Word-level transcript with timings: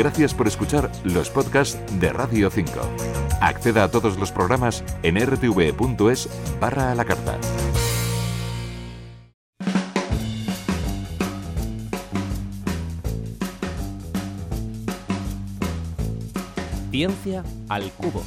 Gracias 0.00 0.32
por 0.32 0.48
escuchar 0.48 0.90
los 1.04 1.28
podcasts 1.28 1.78
de 2.00 2.10
Radio 2.10 2.50
5. 2.50 2.72
Acceda 3.42 3.84
a 3.84 3.90
todos 3.90 4.18
los 4.18 4.32
programas 4.32 4.82
en 5.02 5.20
rtv.es 5.20 6.26
barra 6.58 6.90
a 6.90 6.94
la 6.94 7.04
carta. 7.04 7.38
Ciencia 16.90 17.44
al 17.68 17.90
cubo. 17.92 18.22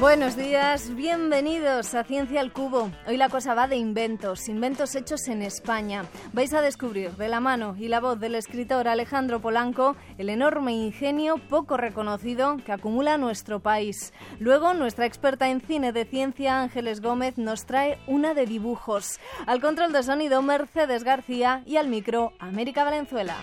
Buenos 0.00 0.34
días, 0.34 0.94
bienvenidos 0.94 1.94
a 1.94 2.04
Ciencia 2.04 2.40
al 2.40 2.54
Cubo. 2.54 2.90
Hoy 3.06 3.18
la 3.18 3.28
cosa 3.28 3.52
va 3.52 3.68
de 3.68 3.76
inventos, 3.76 4.48
inventos 4.48 4.94
hechos 4.94 5.28
en 5.28 5.42
España. 5.42 6.06
Vais 6.32 6.54
a 6.54 6.62
descubrir 6.62 7.10
de 7.16 7.28
la 7.28 7.38
mano 7.38 7.76
y 7.78 7.88
la 7.88 8.00
voz 8.00 8.18
del 8.18 8.34
escritor 8.34 8.88
Alejandro 8.88 9.42
Polanco 9.42 9.96
el 10.16 10.30
enorme 10.30 10.72
ingenio 10.72 11.36
poco 11.36 11.76
reconocido 11.76 12.56
que 12.64 12.72
acumula 12.72 13.18
nuestro 13.18 13.60
país. 13.60 14.14
Luego, 14.38 14.72
nuestra 14.72 15.04
experta 15.04 15.50
en 15.50 15.60
cine 15.60 15.92
de 15.92 16.06
ciencia, 16.06 16.62
Ángeles 16.62 17.02
Gómez, 17.02 17.36
nos 17.36 17.66
trae 17.66 17.98
una 18.06 18.32
de 18.32 18.46
dibujos. 18.46 19.20
Al 19.46 19.60
control 19.60 19.92
de 19.92 20.02
sonido, 20.02 20.40
Mercedes 20.40 21.04
García 21.04 21.62
y 21.66 21.76
al 21.76 21.88
micro, 21.88 22.32
América 22.38 22.84
Valenzuela. 22.84 23.36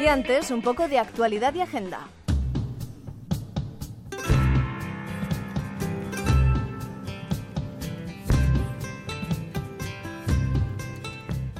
Y 0.00 0.06
antes, 0.06 0.50
un 0.50 0.62
poco 0.62 0.88
de 0.88 0.98
actualidad 0.98 1.52
y 1.54 1.60
agenda. 1.60 2.08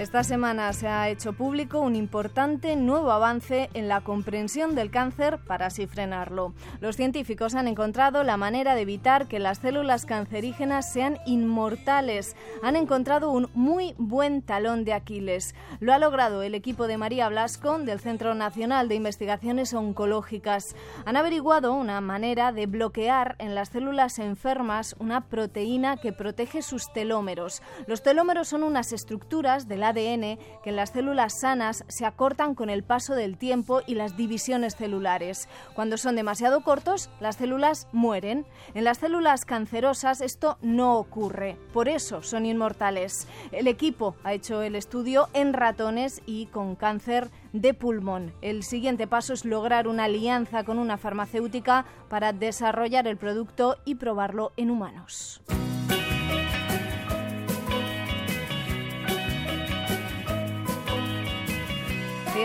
Esta 0.00 0.24
semana 0.24 0.72
se 0.72 0.88
ha 0.88 1.10
hecho 1.10 1.34
público 1.34 1.78
un 1.78 1.94
importante 1.94 2.74
nuevo 2.74 3.12
avance 3.12 3.68
en 3.74 3.86
la 3.86 4.00
comprensión 4.00 4.74
del 4.74 4.90
cáncer 4.90 5.40
para 5.46 5.66
así 5.66 5.86
frenarlo. 5.86 6.54
Los 6.80 6.96
científicos 6.96 7.54
han 7.54 7.68
encontrado 7.68 8.24
la 8.24 8.38
manera 8.38 8.74
de 8.74 8.80
evitar 8.80 9.28
que 9.28 9.38
las 9.38 9.58
células 9.58 10.06
cancerígenas 10.06 10.90
sean 10.90 11.18
inmortales. 11.26 12.34
Han 12.62 12.76
encontrado 12.76 13.30
un 13.30 13.50
muy 13.52 13.94
buen 13.98 14.40
talón 14.40 14.86
de 14.86 14.94
Aquiles. 14.94 15.54
Lo 15.80 15.92
ha 15.92 15.98
logrado 15.98 16.42
el 16.42 16.54
equipo 16.54 16.86
de 16.86 16.96
María 16.96 17.28
Blasco 17.28 17.78
del 17.78 18.00
Centro 18.00 18.34
Nacional 18.34 18.88
de 18.88 18.94
Investigaciones 18.94 19.74
Oncológicas. 19.74 20.76
Han 21.04 21.18
averiguado 21.18 21.74
una 21.74 22.00
manera 22.00 22.52
de 22.52 22.64
bloquear 22.64 23.36
en 23.38 23.54
las 23.54 23.68
células 23.68 24.18
enfermas 24.18 24.96
una 24.98 25.26
proteína 25.26 25.98
que 25.98 26.14
protege 26.14 26.62
sus 26.62 26.90
telómeros. 26.90 27.60
Los 27.86 28.02
telómeros 28.02 28.48
son 28.48 28.62
unas 28.62 28.94
estructuras 28.94 29.68
de 29.68 29.76
la 29.76 29.89
ADN 29.90 30.38
que 30.62 30.70
en 30.70 30.76
las 30.76 30.90
células 30.90 31.40
sanas 31.40 31.84
se 31.88 32.06
acortan 32.06 32.54
con 32.54 32.70
el 32.70 32.82
paso 32.82 33.14
del 33.14 33.36
tiempo 33.36 33.82
y 33.86 33.94
las 33.94 34.16
divisiones 34.16 34.76
celulares. 34.76 35.48
Cuando 35.74 35.96
son 35.96 36.16
demasiado 36.16 36.62
cortos, 36.62 37.10
las 37.20 37.36
células 37.36 37.88
mueren. 37.92 38.46
En 38.74 38.84
las 38.84 38.98
células 38.98 39.44
cancerosas 39.44 40.20
esto 40.20 40.58
no 40.62 40.98
ocurre, 40.98 41.56
por 41.72 41.88
eso 41.88 42.22
son 42.22 42.46
inmortales. 42.46 43.28
El 43.52 43.66
equipo 43.66 44.16
ha 44.24 44.32
hecho 44.32 44.62
el 44.62 44.74
estudio 44.74 45.28
en 45.32 45.52
ratones 45.52 46.22
y 46.26 46.46
con 46.46 46.76
cáncer 46.76 47.30
de 47.52 47.74
pulmón. 47.74 48.32
El 48.42 48.62
siguiente 48.62 49.06
paso 49.06 49.32
es 49.32 49.44
lograr 49.44 49.88
una 49.88 50.04
alianza 50.04 50.64
con 50.64 50.78
una 50.78 50.98
farmacéutica 50.98 51.84
para 52.08 52.32
desarrollar 52.32 53.06
el 53.06 53.16
producto 53.16 53.76
y 53.84 53.96
probarlo 53.96 54.52
en 54.56 54.70
humanos. 54.70 55.40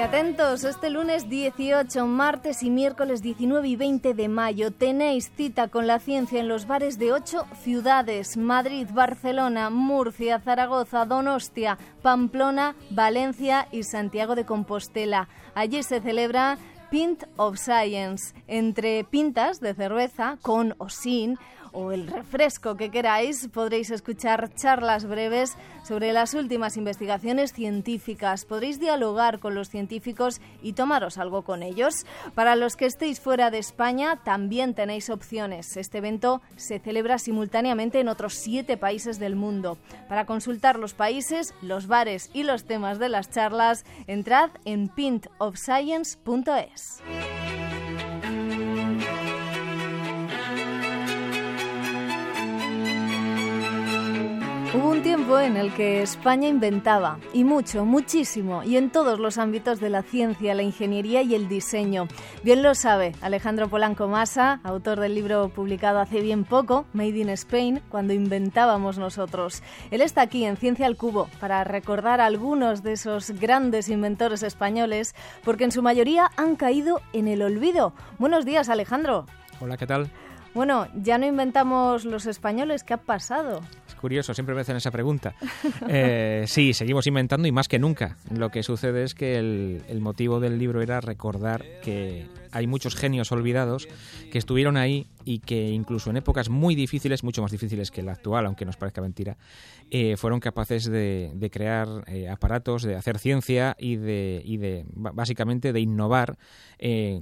Atentos, 0.02 0.64
este 0.64 0.90
lunes 0.90 1.30
18, 1.30 2.06
martes 2.06 2.64
y 2.64 2.70
miércoles 2.70 3.22
19 3.22 3.68
y 3.68 3.76
20 3.76 4.14
de 4.14 4.28
mayo 4.28 4.72
tenéis 4.72 5.32
cita 5.36 5.68
con 5.68 5.88
la 5.88 6.00
ciencia 6.00 6.40
en 6.40 6.48
los 6.48 6.68
bares 6.68 7.00
de 7.00 7.12
ocho 7.12 7.46
ciudades, 7.64 8.38
Madrid, 8.38 8.88
Barcelona, 8.94 9.70
Murcia, 9.70 10.40
Zaragoza, 10.40 11.06
Donostia, 11.06 11.78
Pamplona, 12.02 12.76
Valencia 12.92 13.68
y 13.72 13.84
Santiago 13.84 14.36
de 14.36 14.46
Compostela. 14.46 15.28
Allí 15.56 15.82
se 15.82 16.02
celebra 16.02 16.58
Pint 16.92 17.24
of 17.38 17.58
Science, 17.58 18.34
entre 18.48 19.04
pintas 19.04 19.60
de 19.60 19.74
cerveza, 19.74 20.38
con 20.42 20.76
o 20.78 20.90
sin, 20.90 21.38
o 21.76 21.92
el 21.92 22.08
refresco 22.08 22.76
que 22.76 22.90
queráis, 22.90 23.48
podréis 23.50 23.92
escuchar 23.92 24.54
charlas 24.56 25.06
breves 25.06 25.56
sobre 25.84 26.14
las 26.14 26.34
últimas 26.34 26.78
investigaciones 26.78 27.54
científicas. 27.54 28.46
Podréis 28.46 28.80
dialogar 28.80 29.40
con 29.40 29.54
los 29.54 29.70
científicos 29.70 30.42
y 30.64 30.74
tomaros 30.74 31.18
algo 31.18 31.44
con 31.44 31.62
ellos. 31.62 32.06
Para 32.34 32.56
los 32.56 32.76
que 32.76 32.86
estéis 32.86 33.20
fuera 33.20 33.52
de 33.52 33.60
España, 33.60 34.22
también 34.24 34.74
tenéis 34.74 35.10
opciones. 35.10 35.78
Este 35.78 36.00
evento 36.00 36.42
se 36.56 36.80
celebra 36.80 37.20
simultáneamente 37.20 38.00
en 38.00 38.08
otros 38.08 38.34
siete 38.34 38.78
países 38.78 39.20
del 39.20 39.36
mundo. 39.36 39.78
Para 40.08 40.26
consultar 40.26 40.80
los 40.80 40.94
países, 40.94 41.54
los 41.62 41.88
bares 41.88 42.30
y 42.34 42.44
los 42.44 42.64
temas 42.64 43.00
de 43.00 43.10
las 43.10 43.30
charlas, 43.30 43.86
entrad 44.08 44.50
en 44.64 44.88
pintofscience.es. 44.88 47.65
Hubo 54.76 54.90
un 54.90 55.04
tiempo 55.04 55.40
en 55.40 55.56
el 55.56 55.74
que 55.74 56.02
España 56.02 56.50
inventaba, 56.50 57.18
y 57.32 57.46
mucho, 57.46 57.86
muchísimo, 57.86 58.62
y 58.62 58.76
en 58.76 58.90
todos 58.90 59.20
los 59.20 59.38
ámbitos 59.38 59.80
de 59.80 59.90
la 59.90 60.04
ciencia, 60.04 60.54
la 60.54 60.64
ingeniería 60.64 61.22
y 61.22 61.34
el 61.34 61.48
diseño. 61.48 62.10
Bien 62.44 62.62
lo 62.62 62.76
sabe 62.76 63.14
Alejandro 63.22 63.70
Polanco 63.70 64.10
Masa, 64.10 64.60
autor 64.66 65.00
del 65.00 65.16
libro 65.16 65.48
publicado 65.48 66.00
hace 66.00 66.20
bien 66.20 66.44
poco, 66.44 66.86
Made 66.92 67.18
in 67.18 67.30
Spain, 67.30 67.82
cuando 67.88 68.12
inventábamos 68.12 68.98
nosotros. 68.98 69.64
Él 69.92 70.02
está 70.02 70.24
aquí 70.24 70.44
en 70.44 70.58
Ciencia 70.58 70.88
al 70.88 70.98
Cubo 70.98 71.30
para 71.40 71.64
recordar 71.64 72.20
a 72.20 72.26
algunos 72.26 72.84
de 72.84 72.92
esos 72.94 73.32
grandes 73.32 73.88
inventores 73.88 74.44
españoles, 74.44 75.16
porque 75.46 75.64
en 75.64 75.72
su 75.72 75.84
mayoría 75.84 76.32
han 76.36 76.58
caído 76.58 77.00
en 77.14 77.30
el 77.30 77.44
olvido. 77.44 77.94
Buenos 78.20 78.44
días, 78.44 78.68
Alejandro. 78.68 79.26
Hola, 79.62 79.78
¿qué 79.78 79.88
tal? 79.88 80.12
Bueno, 80.54 80.88
ya 80.96 81.18
no 81.18 81.26
inventamos 81.26 82.04
los 82.04 82.26
españoles, 82.26 82.84
¿qué 82.84 82.96
ha 82.96 82.98
pasado? 82.98 83.62
Curioso, 83.96 84.34
siempre 84.34 84.56
me 84.56 84.62
hacen 84.62 84.76
esa 84.76 84.92
pregunta. 84.92 85.36
Eh, 85.88 86.46
sí, 86.48 86.74
seguimos 86.74 87.06
inventando 87.08 87.48
y 87.48 87.52
más 87.52 87.68
que 87.68 87.80
nunca. 87.80 88.18
Lo 88.32 88.50
que 88.50 88.64
sucede 88.64 89.04
es 89.04 89.14
que 89.14 89.38
el, 89.38 90.00
motivo 90.00 90.40
del 90.40 90.58
libro 90.58 90.82
era 90.82 91.00
recordar 91.02 91.64
que 91.84 92.28
hay 92.56 92.68
muchos 92.68 92.96
genios 92.96 93.32
olvidados 93.32 93.88
que 94.32 94.38
estuvieron 94.38 94.78
ahí 94.78 95.08
y 95.26 95.40
que 95.40 95.70
incluso 95.70 96.10
en 96.10 96.18
épocas 96.18 96.50
muy 96.50 96.74
difíciles, 96.74 97.24
mucho 97.24 97.42
más 97.42 97.52
difíciles 97.52 97.92
que 97.92 98.02
la 98.02 98.14
actual, 98.14 98.46
aunque 98.46 98.64
nos 98.64 98.78
parezca 98.78 99.02
mentira, 99.02 99.38
eh, 99.92 100.16
fueron 100.18 100.40
capaces 100.40 100.86
de, 100.86 101.50
crear 101.52 101.88
eh, 102.08 102.30
aparatos, 102.30 102.84
de 102.84 102.96
hacer 102.96 103.20
ciencia 103.20 103.76
y 103.78 103.98
de, 103.98 104.42
y 104.44 104.58
de 104.58 104.86
básicamente 104.94 105.74
de 105.74 105.80
innovar 105.82 106.38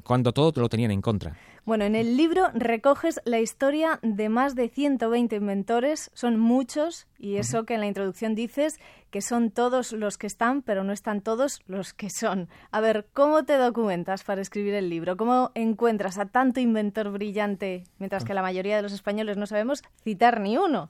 cuando 0.03 0.33
todo 0.33 0.61
lo 0.61 0.69
tenían 0.69 0.91
en 0.91 1.01
contra. 1.01 1.37
Bueno, 1.65 1.85
en 1.85 1.95
el 1.95 2.17
libro 2.17 2.49
recoges 2.53 3.21
la 3.23 3.39
historia 3.39 3.97
de 4.01 4.27
más 4.27 4.53
de 4.53 4.67
120 4.67 5.37
inventores, 5.37 6.11
son 6.13 6.37
muchos, 6.37 7.07
y 7.17 7.37
eso 7.37 7.63
que 7.63 7.75
en 7.75 7.79
la 7.79 7.87
introducción 7.87 8.35
dices 8.35 8.79
que 9.11 9.21
son 9.21 9.49
todos 9.49 9.93
los 9.93 10.17
que 10.17 10.27
están, 10.27 10.61
pero 10.61 10.83
no 10.83 10.91
están 10.91 11.21
todos 11.21 11.61
los 11.67 11.93
que 11.93 12.09
son. 12.09 12.49
A 12.71 12.81
ver, 12.81 13.07
¿cómo 13.13 13.45
te 13.45 13.53
documentas 13.53 14.25
para 14.25 14.41
escribir 14.41 14.73
el 14.73 14.89
libro? 14.89 15.15
¿Cómo 15.23 15.51
encuentras 15.55 16.17
a 16.17 16.25
tanto 16.25 16.59
inventor 16.59 17.09
brillante, 17.09 17.85
mientras 17.97 18.25
que 18.25 18.33
la 18.33 18.41
mayoría 18.41 18.75
de 18.75 18.81
los 18.81 18.91
españoles 18.91 19.37
no 19.37 19.45
sabemos 19.45 19.81
citar 20.03 20.41
ni 20.41 20.57
uno? 20.57 20.89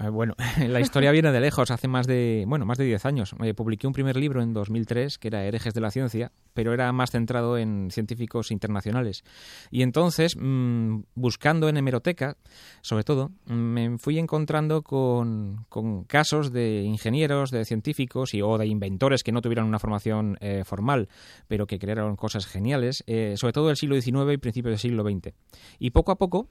Ah, 0.00 0.10
bueno, 0.10 0.34
la 0.68 0.80
historia 0.80 1.10
viene 1.10 1.32
de 1.32 1.40
lejos. 1.40 1.72
Hace 1.72 1.88
más 1.88 2.06
de, 2.06 2.44
bueno, 2.46 2.64
más 2.64 2.78
de 2.78 2.84
10 2.84 3.04
años. 3.04 3.34
Eh, 3.42 3.52
publiqué 3.52 3.88
un 3.88 3.92
primer 3.92 4.16
libro 4.16 4.40
en 4.42 4.52
2003 4.52 5.18
que 5.18 5.26
era 5.26 5.44
Herejes 5.44 5.74
de 5.74 5.80
la 5.80 5.90
Ciencia, 5.90 6.30
pero 6.54 6.72
era 6.72 6.92
más 6.92 7.10
centrado 7.10 7.58
en 7.58 7.90
científicos 7.90 8.52
internacionales. 8.52 9.24
Y 9.72 9.82
entonces, 9.82 10.36
mm, 10.38 11.00
buscando 11.16 11.68
en 11.68 11.78
hemeroteca, 11.78 12.36
sobre 12.80 13.02
todo, 13.02 13.32
me 13.46 13.98
fui 13.98 14.20
encontrando 14.20 14.82
con, 14.82 15.66
casos 16.06 16.52
de 16.52 16.82
ingenieros, 16.82 17.50
de 17.50 17.64
científicos 17.64 18.34
y, 18.34 18.42
o 18.42 18.56
de 18.56 18.68
inventores 18.68 19.24
que 19.24 19.32
no 19.32 19.42
tuvieran 19.42 19.66
una 19.66 19.80
formación 19.80 20.38
eh, 20.40 20.62
formal, 20.64 21.08
pero 21.48 21.66
que 21.66 21.80
crearon 21.80 22.14
cosas 22.14 22.46
geniales, 22.46 23.02
eh, 23.08 23.34
sobre 23.36 23.52
todo 23.52 23.66
del 23.66 23.76
siglo 23.76 24.00
XIX 24.00 24.32
y 24.32 24.36
principios 24.36 24.70
del 24.70 24.78
siglo 24.78 25.02
XX. 25.02 25.34
Y 25.80 25.90
poco 25.90 26.12
a 26.12 26.18
poco, 26.18 26.46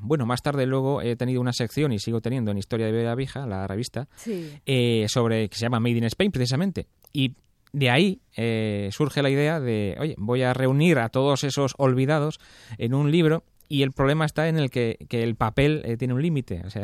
bueno, 0.00 0.24
más 0.24 0.40
tarde 0.40 0.64
luego 0.64 1.02
he 1.02 1.14
tenido 1.16 1.42
una 1.42 1.52
sección 1.52 1.92
y 1.92 1.98
sigo 1.98 2.22
teniendo 2.22 2.53
en 2.54 2.58
Historia 2.58 2.86
de 2.86 2.92
Bella 2.92 3.14
Vieja, 3.14 3.46
la 3.46 3.66
revista, 3.66 4.08
eh, 4.26 5.06
sobre 5.08 5.48
que 5.48 5.56
se 5.56 5.62
llama 5.62 5.80
Made 5.80 5.98
in 5.98 6.04
Spain 6.04 6.30
precisamente. 6.30 6.86
Y 7.12 7.34
de 7.72 7.90
ahí 7.90 8.20
eh, 8.36 8.88
surge 8.92 9.20
la 9.20 9.30
idea 9.30 9.60
de, 9.60 9.96
oye, 9.98 10.14
voy 10.16 10.42
a 10.42 10.54
reunir 10.54 10.98
a 10.98 11.08
todos 11.08 11.44
esos 11.44 11.74
olvidados 11.76 12.38
en 12.78 12.94
un 12.94 13.10
libro 13.10 13.44
y 13.68 13.82
el 13.82 13.92
problema 13.92 14.24
está 14.24 14.48
en 14.48 14.58
el 14.58 14.70
que, 14.70 14.98
el 15.10 15.36
papel 15.36 15.82
eh, 15.84 15.96
tiene 15.96 16.14
un 16.14 16.22
límite. 16.22 16.62
O 16.66 16.70
sea, 16.70 16.82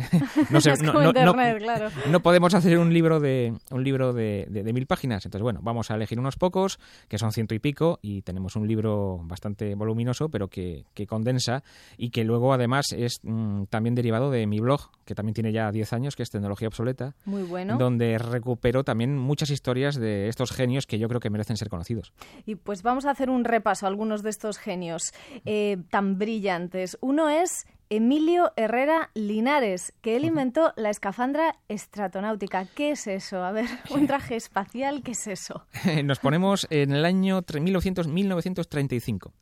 no, 2.11 2.21
podemos 2.23 2.55
hacer 2.55 2.79
un 2.79 2.93
libro 2.93 3.21
de 3.21 3.53
un 3.71 3.85
libro 3.85 4.13
de, 4.13 4.47
mil 4.73 4.87
páginas. 4.87 5.25
Entonces, 5.25 5.43
bueno, 5.43 5.61
vamos 5.63 5.91
a 5.91 5.95
elegir 5.95 6.19
unos 6.19 6.37
pocos, 6.37 6.79
que 7.09 7.19
son 7.19 7.33
ciento 7.33 7.55
y 7.55 7.59
pico, 7.59 7.99
y 8.03 8.23
tenemos 8.23 8.57
un 8.57 8.67
libro 8.67 9.21
bastante 9.25 9.75
voluminoso, 9.75 10.29
pero 10.29 10.49
que, 10.49 10.85
condensa 11.09 11.65
y 11.97 12.11
que 12.11 12.25
luego 12.25 12.53
además 12.53 12.93
es 12.93 13.21
mm, 13.23 13.65
también 13.65 13.95
derivado 13.95 14.31
de 14.31 14.47
mi 14.47 14.61
blog, 14.61 14.91
que 15.05 15.15
también 15.15 15.35
tiene 15.35 15.51
ya 15.51 15.73
10 15.73 15.93
años, 15.93 16.15
que 16.15 16.23
es 16.23 16.31
Tecnología 16.31 16.69
Obsoleta. 16.69 17.15
Muy 17.25 17.43
bueno. 17.43 17.79
Donde 17.79 18.19
recupero 18.19 18.85
también 18.85 19.17
muchas 19.17 19.51
historias 19.51 19.97
de 19.97 20.29
estos 20.29 20.53
genios 20.53 20.87
que 20.87 20.99
yo 20.99 21.09
creo 21.09 21.21
que 21.21 21.31
merecen 21.31 21.57
ser 21.57 21.69
conocidos. 21.69 22.13
Y 22.47 22.55
pues 22.55 22.83
vamos 22.83 23.07
a 23.07 23.11
hacer 23.11 23.31
un 23.31 23.45
repaso 23.45 23.87
a 23.87 23.89
algunos 23.89 24.23
de 24.23 24.31
estos 24.31 24.59
genios 24.59 25.13
eh, 25.45 25.79
tan 25.91 26.19
brillantes 26.19 26.70
uno 27.01 27.29
es 27.29 27.67
Emilio 27.89 28.53
Herrera 28.57 29.11
Linares, 29.15 29.93
que 30.01 30.15
él 30.17 30.25
inventó 30.25 30.73
la 30.77 30.91
escafandra 30.91 31.57
estratonáutica. 31.69 32.67
¿Qué 32.67 32.93
es 32.93 33.09
eso? 33.09 33.43
A 33.43 33.51
ver, 33.51 33.67
un 33.91 34.07
traje 34.07 34.37
espacial, 34.37 35.03
¿qué 35.03 35.11
es 35.13 35.27
eso? 35.27 35.67
Nos 36.05 36.21
ponemos 36.21 36.69
en 36.71 36.93
el 36.93 37.05
año 37.05 37.43
1900, 37.53 38.07
1935. 38.07 39.33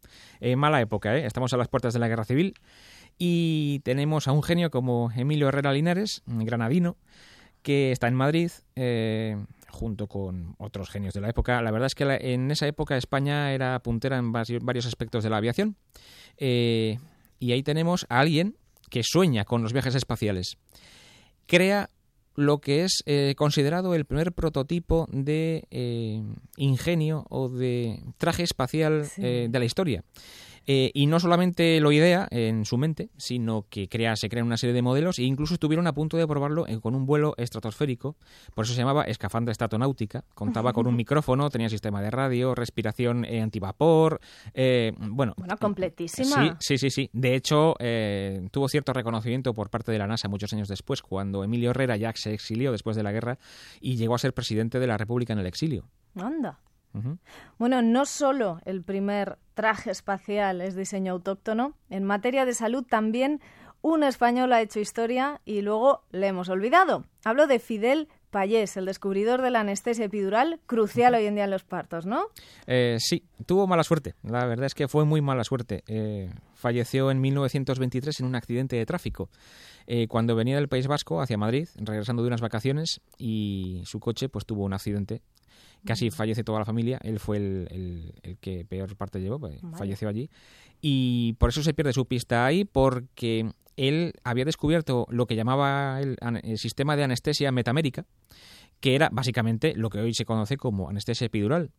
mala 0.57 0.81
época, 0.81 1.17
¿eh? 1.17 1.27
Estamos 1.27 1.53
a 1.53 1.59
las 1.59 1.69
puertas 1.69 1.93
de 1.93 1.99
la 2.01 2.09
Guerra 2.09 2.25
Civil 2.25 2.55
y 3.19 3.81
tenemos 3.81 4.29
a 4.29 4.33
un 4.33 4.43
genio 4.43 4.71
como 4.71 5.11
Emilio 5.15 5.49
Herrera 5.49 5.73
Linares, 5.73 6.23
granadino, 6.27 6.97
que 7.63 7.93
está 7.93 8.09
en 8.09 8.15
Madrid. 8.15 8.51
Eh, 8.77 9.37
junto 9.71 10.09
con 10.09 10.57
otros 10.59 10.89
genios 10.89 11.15
de 11.15 11.21
la 11.21 11.29
época. 11.29 11.61
La 11.63 11.71
verdad 11.71 11.87
es 11.87 11.95
que 11.95 12.05
en 12.33 12.51
esa 12.51 12.67
época 12.67 12.97
España 12.97 13.53
era 13.53 13.79
puntera 13.81 14.17
en 14.17 14.33
varios 14.33 14.87
aspectos 14.87 15.23
de 15.23 15.31
la 15.31 15.37
aviación. 15.37 15.77
Eh, 16.39 16.99
y 17.39 17.53
ahí 17.53 17.63
tenemos 17.63 18.07
a 18.09 18.21
alguien 18.21 18.57
que 18.91 19.03
sueña 19.05 19.45
con 19.45 19.63
los 19.63 19.73
viajes 19.73 19.95
espaciales. 19.95 20.57
Crea 21.47 21.91
lo 22.35 22.59
que 22.59 22.85
es 22.85 23.03
eh, 23.07 23.35
considerado 23.37 23.95
el 23.95 24.05
primer 24.05 24.33
prototipo 24.33 25.09
de 25.11 25.67
eh, 25.71 26.23
ingenio 26.57 27.27
o 27.31 27.49
de 27.49 28.01
traje 28.17 28.45
espacial 28.45 29.09
de 29.17 29.51
la 29.53 29.65
historia. 29.65 30.05
Eh, 30.71 30.91
y 30.93 31.07
no 31.07 31.19
solamente 31.19 31.81
lo 31.81 31.93
idea 31.93 32.29
en 32.31 32.67
su 32.67 32.77
mente, 32.77 33.09
sino 33.17 33.65
que 33.71 33.89
crea, 33.89 34.17
se 34.17 34.29
crean 34.29 34.47
una 34.47 34.59
serie 34.59 34.75
de 34.75 34.83
modelos 34.83 35.19
e 35.19 35.23
incluso 35.23 35.55
estuvieron 35.55 35.87
a 35.87 35.95
punto 35.95 36.19
de 36.19 36.27
probarlo 36.27 36.67
con 36.83 36.95
un 36.95 37.07
vuelo 37.07 37.33
estratosférico. 37.39 38.17
Por 38.55 38.67
eso 38.67 38.75
se 38.75 38.81
llamaba 38.81 39.05
escafandra 39.05 39.51
estatonáutica. 39.51 40.25
Contaba 40.35 40.75
con 40.75 40.87
un 40.87 40.95
micrófono, 40.97 41.49
tenía 41.49 41.71
sistema 41.71 42.03
de 42.03 42.11
radio, 42.11 42.55
respiración 42.55 43.25
eh, 43.25 43.41
antivapor. 43.41 44.21
Eh, 44.53 44.93
bueno, 44.99 45.33
bueno, 45.39 45.57
completísima. 45.57 46.59
Sí, 46.61 46.77
sí, 46.77 46.79
sí. 46.79 46.91
sí. 46.91 47.11
De 47.15 47.35
hecho, 47.35 47.75
tuvo 48.51 48.69
cierto 48.69 48.93
reconocimiento 48.93 49.55
por 49.55 49.71
parte 49.71 49.91
de 49.91 49.99
la 49.99 50.07
NASA 50.07 50.29
muchos 50.29 50.53
años 50.53 50.69
después, 50.69 51.01
cuando 51.01 51.45
Emilio 51.45 51.71
Herrera 51.71 51.97
ya 51.97 52.13
se 52.15 52.35
exilió 52.35 52.73
después 52.73 52.95
de 52.95 53.03
la 53.03 53.13
guerra 53.13 53.39
y 53.81 53.97
llegó 53.97 54.15
a 54.15 54.19
ser 54.19 54.35
presidente 54.35 54.79
de 54.79 54.87
la 54.87 54.99
República 54.99 55.33
en 55.33 55.39
el 55.39 55.47
exilio. 55.47 55.87
Anda. 56.15 56.59
Bueno, 57.59 57.83
no 57.83 58.07
solo 58.07 58.61
el 58.65 58.83
primer 58.83 59.39
traje 59.55 59.91
espacial 59.91 60.61
es 60.61 60.75
diseño 60.75 61.13
autóctono, 61.13 61.75
en 61.91 62.05
materia 62.05 62.45
de 62.45 62.55
salud 62.55 62.85
también 62.85 63.41
un 63.81 64.03
español 64.03 64.53
ha 64.53 64.61
hecho 64.61 64.81
historia 64.81 65.41
y 65.45 65.63
luego 65.63 66.03
le 66.11 66.27
hemos 66.27 66.49
olvidado. 66.49 67.05
Hablo 67.25 67.47
de 67.47 67.59
Fidel 67.59 68.09
Payés, 68.31 68.77
el 68.77 68.85
descubridor 68.85 69.41
de 69.41 69.51
la 69.51 69.61
anestesia 69.61 70.05
epidural, 70.05 70.61
crucial 70.67 71.15
hoy 71.15 71.27
en 71.27 71.35
día 71.35 71.45
en 71.45 71.51
los 71.51 71.65
partos, 71.65 72.05
¿no? 72.05 72.27
Eh, 72.67 72.97
sí, 72.99 73.25
tuvo 73.47 73.67
mala 73.67 73.85
suerte. 73.85 74.15
La 74.23 74.45
verdad 74.45 74.67
es 74.67 74.75
que 74.75 74.89
fue 74.89 75.05
muy 75.05 75.23
mala 75.23 75.45
suerte. 75.45 75.83
Eh, 75.87 76.31
falleció 76.55 77.11
en 77.11 77.21
1923 77.21 78.21
en 78.21 78.27
un 78.27 78.35
accidente 78.35 78.77
de 78.77 78.85
tráfico. 78.85 79.31
Eh, 79.91 80.07
cuando 80.07 80.37
venía 80.37 80.57
del 80.57 80.69
País 80.69 80.87
Vasco 80.87 81.23
hacia 81.23 81.39
Madrid, 81.39 81.67
regresando 81.77 82.23
de 82.23 82.29
unas 82.29 82.43
vacaciones, 82.43 83.01
y 83.17 83.81
su 83.87 84.01
coche 84.01 84.29
pues 84.29 84.45
tuvo 84.45 84.65
un 84.65 84.75
accidente 84.75 85.23
casi 85.85 86.11
fallece 86.11 86.45
toda 86.45 86.59
la 86.59 86.65
familia. 86.67 86.99
Él 87.03 87.19
fue 87.19 87.39
el, 87.39 88.13
que 88.43 88.67
peor 88.67 88.97
parte 88.97 89.21
llevó, 89.21 89.39
pues, 89.39 89.59
falleció 89.79 90.09
allí. 90.09 90.29
Y 90.83 91.35
por 91.39 91.49
eso 91.49 91.63
se 91.63 91.73
pierde 91.73 91.95
su 91.95 92.07
pista 92.07 92.45
ahí, 92.45 92.65
porque 92.67 93.51
él 93.77 94.13
había 94.25 94.45
descubierto 94.45 95.07
lo 95.09 95.27
que 95.27 95.37
llamaba 95.37 96.01
el, 96.01 96.19
sistema 96.59 96.97
de 96.97 97.05
anestesia 97.05 97.53
metamérica, 97.53 98.05
que 98.81 98.95
era 98.95 99.09
básicamente 99.11 99.75
lo 99.75 99.91
que 99.91 99.99
hoy 99.99 100.15
se 100.15 100.25
conoce 100.25 100.57
como 100.57 100.89
anestesia 100.89 101.27
epidural. 101.27 101.71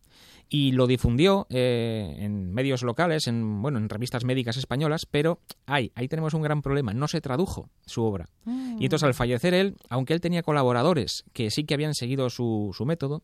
Y 0.49 0.71
lo 0.71 0.87
difundió 0.87 1.45
eh, 1.49 2.15
en 2.19 2.51
medios 2.51 2.81
locales, 2.81 3.27
en, 3.27 3.61
bueno, 3.61 3.77
en 3.77 3.87
revistas 3.87 4.25
médicas 4.25 4.57
españolas, 4.57 5.05
pero 5.09 5.39
ahí, 5.67 5.91
ahí 5.95 6.07
tenemos 6.07 6.33
un 6.33 6.41
gran 6.41 6.61
problema, 6.61 6.93
no 6.93 7.07
se 7.07 7.21
tradujo 7.21 7.69
su 7.85 8.03
obra. 8.03 8.29
Y 8.45 8.85
entonces 8.85 9.05
al 9.05 9.13
fallecer 9.13 9.53
él, 9.53 9.75
aunque 9.89 10.13
él 10.13 10.21
tenía 10.21 10.41
colaboradores 10.41 11.23
que 11.33 11.51
sí 11.51 11.65
que 11.65 11.75
habían 11.75 11.93
seguido 11.93 12.29
su, 12.29 12.71
su 12.73 12.85
método, 12.85 13.21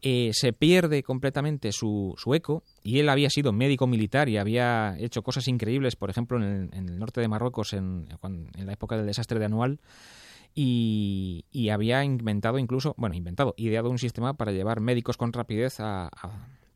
eh, 0.00 0.30
se 0.32 0.52
pierde 0.52 1.02
completamente 1.02 1.72
su, 1.72 2.14
su, 2.18 2.32
eco 2.32 2.62
y 2.84 3.00
él 3.00 3.08
había 3.08 3.30
sido 3.30 3.52
médico 3.52 3.88
militar 3.88 4.28
y 4.28 4.36
había 4.36 4.96
hecho 4.98 5.22
cosas 5.22 5.48
increíbles, 5.48 5.96
por 5.96 6.08
ejemplo, 6.08 6.38
en 6.38 6.70
el, 6.72 6.98
norte 7.00 7.20
de 7.20 7.26
Marruecos 7.26 7.72
en, 7.72 8.06
en, 8.22 8.66
la 8.66 8.72
época 8.72 8.96
del 8.96 9.06
desastre 9.06 9.40
de 9.40 9.46
Anual. 9.46 9.80
Y, 10.54 11.44
había 11.70 12.02
inventado 12.02 12.58
incluso, 12.58 12.94
bueno, 12.96 13.14
inventado, 13.14 13.54
ideado 13.56 13.90
un 13.90 13.98
sistema 13.98 14.34
para 14.34 14.52
llevar 14.52 14.80
médicos 14.80 15.16
con 15.16 15.32
rapidez 15.32 15.80
a 15.80 16.10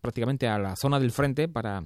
prácticamente 0.02 0.48
a 0.48 0.58
la 0.58 0.76
zona 0.76 0.98
del 1.00 1.12
frente 1.12 1.48
para 1.48 1.84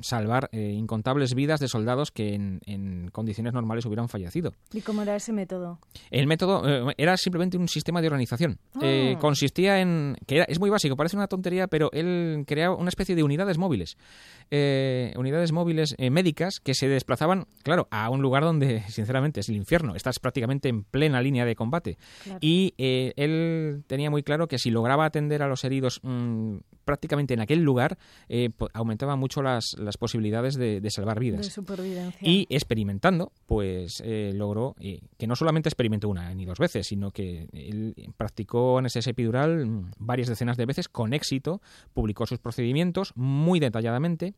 salvar 0.00 0.48
eh, 0.52 0.72
incontables 0.72 1.34
vidas 1.34 1.58
de 1.58 1.68
soldados 1.68 2.12
que 2.12 2.34
en, 2.34 3.10
condiciones 3.12 3.54
normales 3.54 3.86
hubieran 3.86 4.08
fallecido. 4.08 4.52
¿Y 4.72 4.82
cómo 4.82 5.02
era 5.02 5.16
ese 5.16 5.32
método? 5.32 5.80
El 6.10 6.26
método 6.26 6.90
eh, 6.90 6.94
era 6.98 7.16
simplemente 7.16 7.56
un 7.56 7.66
sistema 7.66 8.00
de 8.02 8.08
organización. 8.08 8.58
Eh, 8.82 9.14
ah. 9.16 9.18
consistía 9.18 9.80
en... 9.80 10.16
que 10.26 10.36
era, 10.36 10.44
es 10.44 10.60
muy 10.60 10.68
básico, 10.68 10.96
parece 10.96 11.16
una 11.16 11.28
tontería, 11.28 11.66
pero 11.66 11.90
él 11.92 12.44
creaba 12.46 12.76
una 12.76 12.90
especie 12.90 13.16
de 13.16 13.22
unidades 13.22 13.56
móviles. 13.56 13.96
unidades 14.50 15.50
móviles 15.52 15.96
médicas 15.98 16.60
que 16.60 16.74
se 16.74 16.88
desplazaban, 16.88 17.46
claro, 17.62 17.88
a 17.90 18.10
un 18.10 18.20
lugar 18.20 18.42
donde, 18.42 18.82
sinceramente, 18.88 19.40
es 19.40 19.48
el 19.48 19.56
infierno. 19.56 19.94
Estás 19.94 20.18
prácticamente 20.18 20.68
en 20.68 20.84
plena 20.84 21.22
línea 21.22 21.46
de 21.46 21.56
combate. 21.56 21.96
Y 22.40 22.74
él 22.76 23.82
tenía 23.86 24.10
muy 24.10 24.22
claro 24.22 24.46
que 24.46 24.58
si 24.58 24.70
lograba 24.70 25.06
atender 25.06 25.42
a 25.42 25.48
los 25.48 25.64
heridos 25.64 26.00
mm, 26.02 26.56
prácticamente 26.84 27.34
en 27.34 27.40
aquel 27.46 27.62
lugar 27.62 27.96
eh, 28.28 28.50
aumentaba 28.74 29.16
mucho 29.16 29.42
las, 29.42 29.76
las 29.78 29.96
posibilidades 29.96 30.56
de, 30.56 30.86
salvar 30.90 31.18
vidas. 31.18 31.46
Y 32.20 32.46
experimentando, 32.50 33.32
pues 33.46 34.02
eh, 34.04 34.32
logró 34.34 34.74
eh, 34.80 35.00
que 35.16 35.26
no 35.26 35.36
solamente 35.36 35.68
experimentó 35.68 36.08
una 36.08 36.34
ni 36.34 36.44
dos 36.44 36.58
veces, 36.58 36.86
sino 36.86 37.10
que 37.10 37.48
él 37.52 37.94
practicó 38.16 38.78
anestesia 38.78 39.10
epidural 39.10 39.66
mm, 39.66 39.90
varias 39.98 40.28
decenas 40.28 40.56
de 40.56 40.66
veces 40.66 40.88
con 40.88 41.12
éxito, 41.12 41.60
publicó 41.94 42.26
sus 42.26 42.38
procedimientos 42.38 43.12
muy 43.14 43.60
detalladamente 43.60 44.34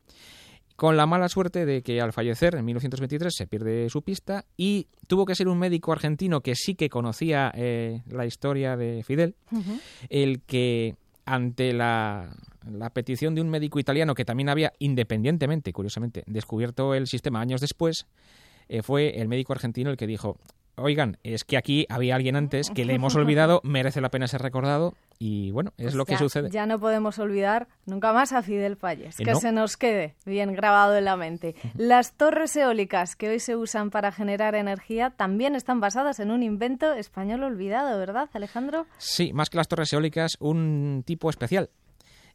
con 0.76 0.96
la 0.96 1.06
mala 1.06 1.28
suerte 1.28 1.66
de 1.66 1.82
que 1.82 2.00
al 2.00 2.12
fallecer 2.12 2.54
en 2.54 2.64
1923 2.64 3.34
se 3.34 3.46
pierde 3.48 3.90
su 3.90 4.02
pista 4.02 4.44
y 4.56 4.86
tuvo 5.08 5.26
que 5.26 5.34
ser 5.34 5.48
un 5.48 5.58
médico 5.58 5.90
argentino 5.90 6.40
que 6.40 6.54
sí 6.54 6.76
que 6.76 6.88
conocía 6.88 7.52
la 7.52 8.26
historia 8.26 8.76
de 8.76 9.02
Fidel, 9.02 9.34
el 10.08 10.40
que 10.42 10.94
ante 11.28 11.74
la, 11.74 12.30
petición 12.94 13.34
de 13.34 13.42
un 13.42 13.50
médico 13.50 13.78
italiano 13.78 14.14
que 14.14 14.24
también 14.24 14.48
había 14.48 14.72
independientemente, 14.78 15.72
curiosamente, 15.72 16.24
descubierto 16.26 16.94
el 16.94 17.06
sistema 17.06 17.40
años 17.40 17.60
después, 17.60 18.06
eh, 18.68 18.82
fue 18.82 19.20
el 19.20 19.28
médico 19.28 19.52
argentino 19.52 19.90
el 19.90 19.96
que 19.96 20.06
dijo, 20.06 20.38
oigan, 20.78 21.18
es 21.22 21.44
que 21.44 21.56
aquí 21.56 21.86
había 21.88 22.14
alguien 22.14 22.36
antes 22.36 22.70
que 22.70 22.84
le 22.84 22.94
hemos 22.94 23.14
olvidado, 23.16 23.60
merece 23.64 24.00
la 24.00 24.10
pena 24.10 24.26
ser 24.28 24.42
recordado 24.42 24.94
y 25.18 25.50
bueno, 25.50 25.72
es 25.76 25.94
lo 25.94 26.04
que 26.04 26.16
sucede. 26.16 26.50
Ya 26.50 26.66
no 26.66 26.78
podemos 26.78 27.18
olvidar 27.18 27.68
nunca 27.86 28.12
más 28.12 28.32
a 28.32 28.42
Fidel 28.42 28.76
Falles, 28.76 29.18
eh, 29.18 29.24
que 29.24 29.34
se 29.34 29.52
nos 29.52 29.76
quede 29.76 30.14
bien 30.24 30.52
grabado 30.52 30.96
en 30.96 31.04
la 31.04 31.16
mente. 31.16 31.54
Las 31.74 32.14
torres 32.14 32.54
eólicas 32.56 33.16
que 33.16 33.28
hoy 33.28 33.40
se 33.40 33.56
usan 33.56 33.90
para 33.90 34.12
generar 34.12 34.54
energía 34.54 35.10
también 35.10 35.54
están 35.54 35.80
basadas 35.80 36.20
en 36.20 36.30
un 36.30 36.42
invento 36.42 36.92
español 36.92 37.42
olvidado, 37.42 37.98
¿verdad, 37.98 38.28
Alejandro? 38.32 38.86
Sí, 38.98 39.32
más 39.32 39.50
que 39.50 39.56
las 39.56 39.68
torres 39.68 39.92
eólicas, 39.92 40.36
un 40.40 41.02
tipo 41.04 41.30
especial. 41.30 41.70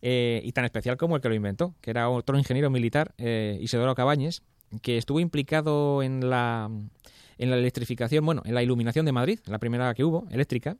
Eh, 0.05 0.41
y 0.43 0.51
tan 0.51 0.65
especial 0.65 0.97
como 0.97 1.15
el 1.15 1.21
que 1.21 1.29
lo 1.29 1.35
inventó, 1.35 1.75
que 1.79 1.89
era 1.89 2.09
otro 2.09 2.37
ingeniero 2.37 2.69
militar, 2.69 3.13
eh, 3.17 3.57
Isidoro 3.61 3.95
Cabañes, 3.95 4.43
que 4.81 4.97
estuvo 4.97 5.21
implicado 5.21 6.03
en 6.03 6.29
la 6.29 6.69
en 7.43 7.49
la 7.49 7.57
electrificación, 7.57 8.25
bueno, 8.25 8.41
en 8.45 8.55
la 8.55 8.63
iluminación 8.63 9.05
de 9.05 9.11
Madrid, 9.11 9.39
la 9.45 9.59
primera 9.59 9.93
que 9.93 10.05
hubo, 10.05 10.25
eléctrica, 10.31 10.77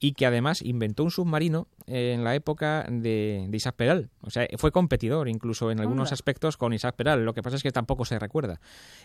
y 0.00 0.14
que 0.14 0.26
además 0.26 0.60
inventó 0.62 1.04
un 1.04 1.12
submarino 1.12 1.68
en 1.86 2.24
la 2.24 2.34
época 2.34 2.84
de, 2.90 3.48
Isaac 3.52 3.76
Peral. 3.76 4.10
O 4.20 4.30
sea, 4.30 4.48
fue 4.58 4.72
competidor 4.72 5.28
incluso 5.28 5.70
en 5.70 5.78
algunos 5.78 6.10
aspectos 6.10 6.56
con 6.56 6.72
Isaac 6.72 6.96
Peral. 6.96 7.24
Lo 7.24 7.34
que 7.34 7.42
pasa 7.42 7.54
es 7.54 7.62
que 7.62 7.70
tampoco 7.70 8.04
se 8.04 8.18
recuerda. 8.18 8.60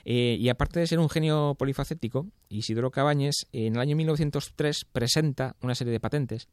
Eh, 0.06 0.38
y 0.40 0.50
aparte 0.50 0.80
de 0.80 0.88
ser 0.88 0.98
un 0.98 1.08
genio 1.08 1.56
polifacético, 1.60 2.26
Isidoro 2.50 2.90
Cabañes 2.90 3.46
en 3.52 3.76
el 3.76 3.80
año 3.80 3.96
1903 3.96 4.86
presenta 4.92 5.56
una 5.62 5.76
serie 5.76 5.94
de 5.94 6.00
patentes 6.00 6.48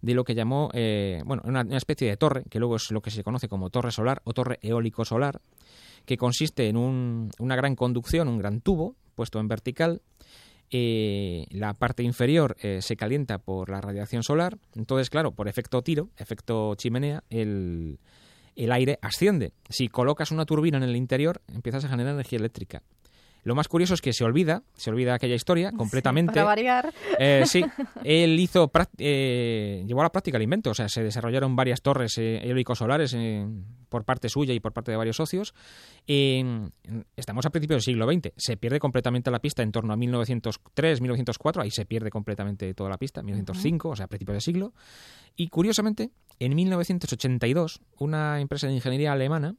de 0.00 0.14
lo 0.14 0.24
que 0.24 0.34
llamó, 0.34 0.70
eh, 0.74 1.22
bueno, 1.24 1.42
una, 1.44 1.62
especie 1.76 2.08
de 2.08 2.16
torre, 2.16 2.44
que 2.50 2.58
luego 2.58 2.76
es 2.76 2.90
lo 2.90 3.00
que 3.00 3.10
se 3.10 3.24
conoce 3.24 3.48
como 3.48 3.70
torre 3.70 3.90
solar 3.90 4.22
o 4.24 4.32
torre 4.32 4.58
eólico-solar, 4.62 5.40
que 6.04 6.16
consiste 6.16 6.68
en 6.68 6.76
una 6.76 7.56
gran 7.56 7.74
conducción, 7.74 8.28
un 8.28 8.38
gran 8.38 8.60
tubo 8.60 8.96
puesto 9.14 9.40
en 9.40 9.48
vertical. 9.48 10.00
Eh, 10.70 11.46
la 11.50 11.74
parte 11.74 12.02
inferior 12.02 12.56
eh, 12.60 12.80
se 12.82 12.96
calienta 12.96 13.38
por 13.38 13.70
la 13.70 13.80
radiación 13.80 14.22
solar, 14.22 14.58
entonces, 14.74 15.10
claro, 15.10 15.32
por 15.32 15.48
efecto 15.48 15.82
tiro, 15.82 16.10
efecto 16.16 16.74
chimenea, 16.76 17.24
el, 17.30 17.98
el 18.54 18.72
aire 18.72 18.98
asciende. 19.02 19.52
Si 19.68 19.88
colocas 19.88 20.30
una 20.30 20.44
turbina 20.44 20.76
en 20.76 20.84
el 20.84 20.96
interior, 20.96 21.40
empiezas 21.48 21.84
a 21.84 21.88
generar 21.88 22.14
energía 22.14 22.38
eléctrica. 22.38 22.82
Lo 23.44 23.54
más 23.54 23.68
curioso 23.68 23.94
es 23.94 24.00
que 24.00 24.12
se 24.12 24.24
olvida, 24.24 24.62
se 24.74 24.90
olvida 24.90 25.14
aquella 25.14 25.34
historia 25.34 25.72
completamente. 25.72 26.32
para 26.32 26.44
variar. 26.44 26.92
Eh, 27.18 27.44
sí, 27.46 27.64
él 28.04 28.38
hizo, 28.38 28.70
eh, 28.98 29.84
llevó 29.86 30.00
a 30.00 30.04
la 30.04 30.12
práctica 30.12 30.36
el 30.36 30.42
invento, 30.42 30.70
o 30.70 30.74
sea, 30.74 30.88
se 30.88 31.02
desarrollaron 31.02 31.56
varias 31.56 31.82
torres 31.82 32.18
eh, 32.18 32.40
eólico-solares 32.44 33.16
por 33.88 34.04
parte 34.04 34.28
suya 34.28 34.52
y 34.52 34.60
por 34.60 34.72
parte 34.72 34.90
de 34.90 34.96
varios 34.96 35.16
socios. 35.16 35.54
estamos 37.16 37.46
a 37.46 37.50
principios 37.50 37.76
del 37.76 37.94
siglo 37.94 38.10
XX, 38.10 38.32
se 38.36 38.56
pierde 38.56 38.78
completamente 38.80 39.30
la 39.30 39.38
pista 39.38 39.62
en 39.62 39.72
torno 39.72 39.92
a 39.92 39.96
1903, 39.96 41.00
1904, 41.00 41.62
ahí 41.62 41.70
se 41.70 41.86
pierde 41.86 42.10
completamente 42.10 42.74
toda 42.74 42.90
la 42.90 42.98
pista, 42.98 43.22
1905, 43.22 43.88
o 43.88 43.96
sea, 43.96 44.06
a 44.06 44.08
principios 44.08 44.34
del 44.34 44.42
siglo. 44.42 44.74
Y 45.36 45.48
curiosamente, 45.48 46.10
en 46.38 46.54
1982, 46.54 47.80
una 47.98 48.40
empresa 48.40 48.66
de 48.66 48.74
ingeniería 48.74 49.12
alemana 49.12 49.54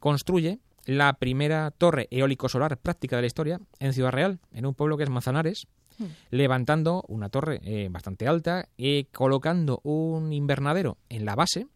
construye 0.00 0.58
la 0.86 1.12
primera 1.14 1.70
torre 1.70 2.08
eólico-solar 2.10 2.78
práctica 2.78 3.16
de 3.16 3.22
la 3.22 3.26
historia 3.26 3.60
en 3.78 3.92
Ciudad 3.92 4.12
Real, 4.12 4.40
en 4.52 4.66
un 4.66 4.74
pueblo 4.74 4.96
que 4.96 5.04
es 5.04 5.10
Manzanares, 5.10 5.66
hmm. 5.98 6.04
levantando 6.30 7.04
una 7.08 7.28
torre 7.28 7.60
eh, 7.64 7.88
bastante 7.90 8.26
alta 8.26 8.68
y 8.76 9.04
colocando 9.04 9.80
un 9.84 10.32
invernadero 10.32 10.98
en 11.08 11.24
la 11.24 11.34
base, 11.34 11.66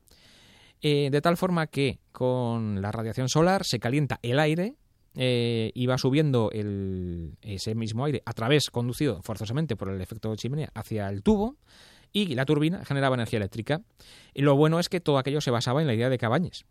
eh, 0.82 1.08
de 1.10 1.20
tal 1.20 1.36
forma 1.36 1.68
que 1.68 2.00
con 2.12 2.82
la 2.82 2.92
radiación 2.92 3.28
solar 3.28 3.64
se 3.64 3.78
calienta 3.78 4.18
el 4.22 4.38
aire 4.38 4.76
eh, 5.14 5.70
y 5.74 5.86
va 5.86 5.96
subiendo 5.96 6.50
ese 6.52 7.74
mismo 7.74 8.04
aire 8.04 8.22
a 8.26 8.32
través, 8.32 8.70
conducido 8.70 9.22
forzosamente 9.22 9.74
por 9.74 9.88
el 9.88 10.00
efecto 10.00 10.30
de 10.30 10.36
chimenea, 10.36 10.70
hacia 10.74 11.08
el 11.08 11.22
tubo 11.22 11.56
y 12.12 12.34
la 12.34 12.44
turbina 12.44 12.84
generaba 12.84 13.14
energía 13.14 13.38
eléctrica. 13.38 13.82
Y 14.34 14.42
lo 14.42 14.56
bueno 14.56 14.78
es 14.78 14.88
que 14.88 15.00
todo 15.00 15.18
aquello 15.18 15.40
se 15.40 15.50
basaba 15.50 15.80
en 15.80 15.86
la 15.86 15.94
idea 15.94 16.10
de 16.10 16.18
Cabañes. 16.18 16.64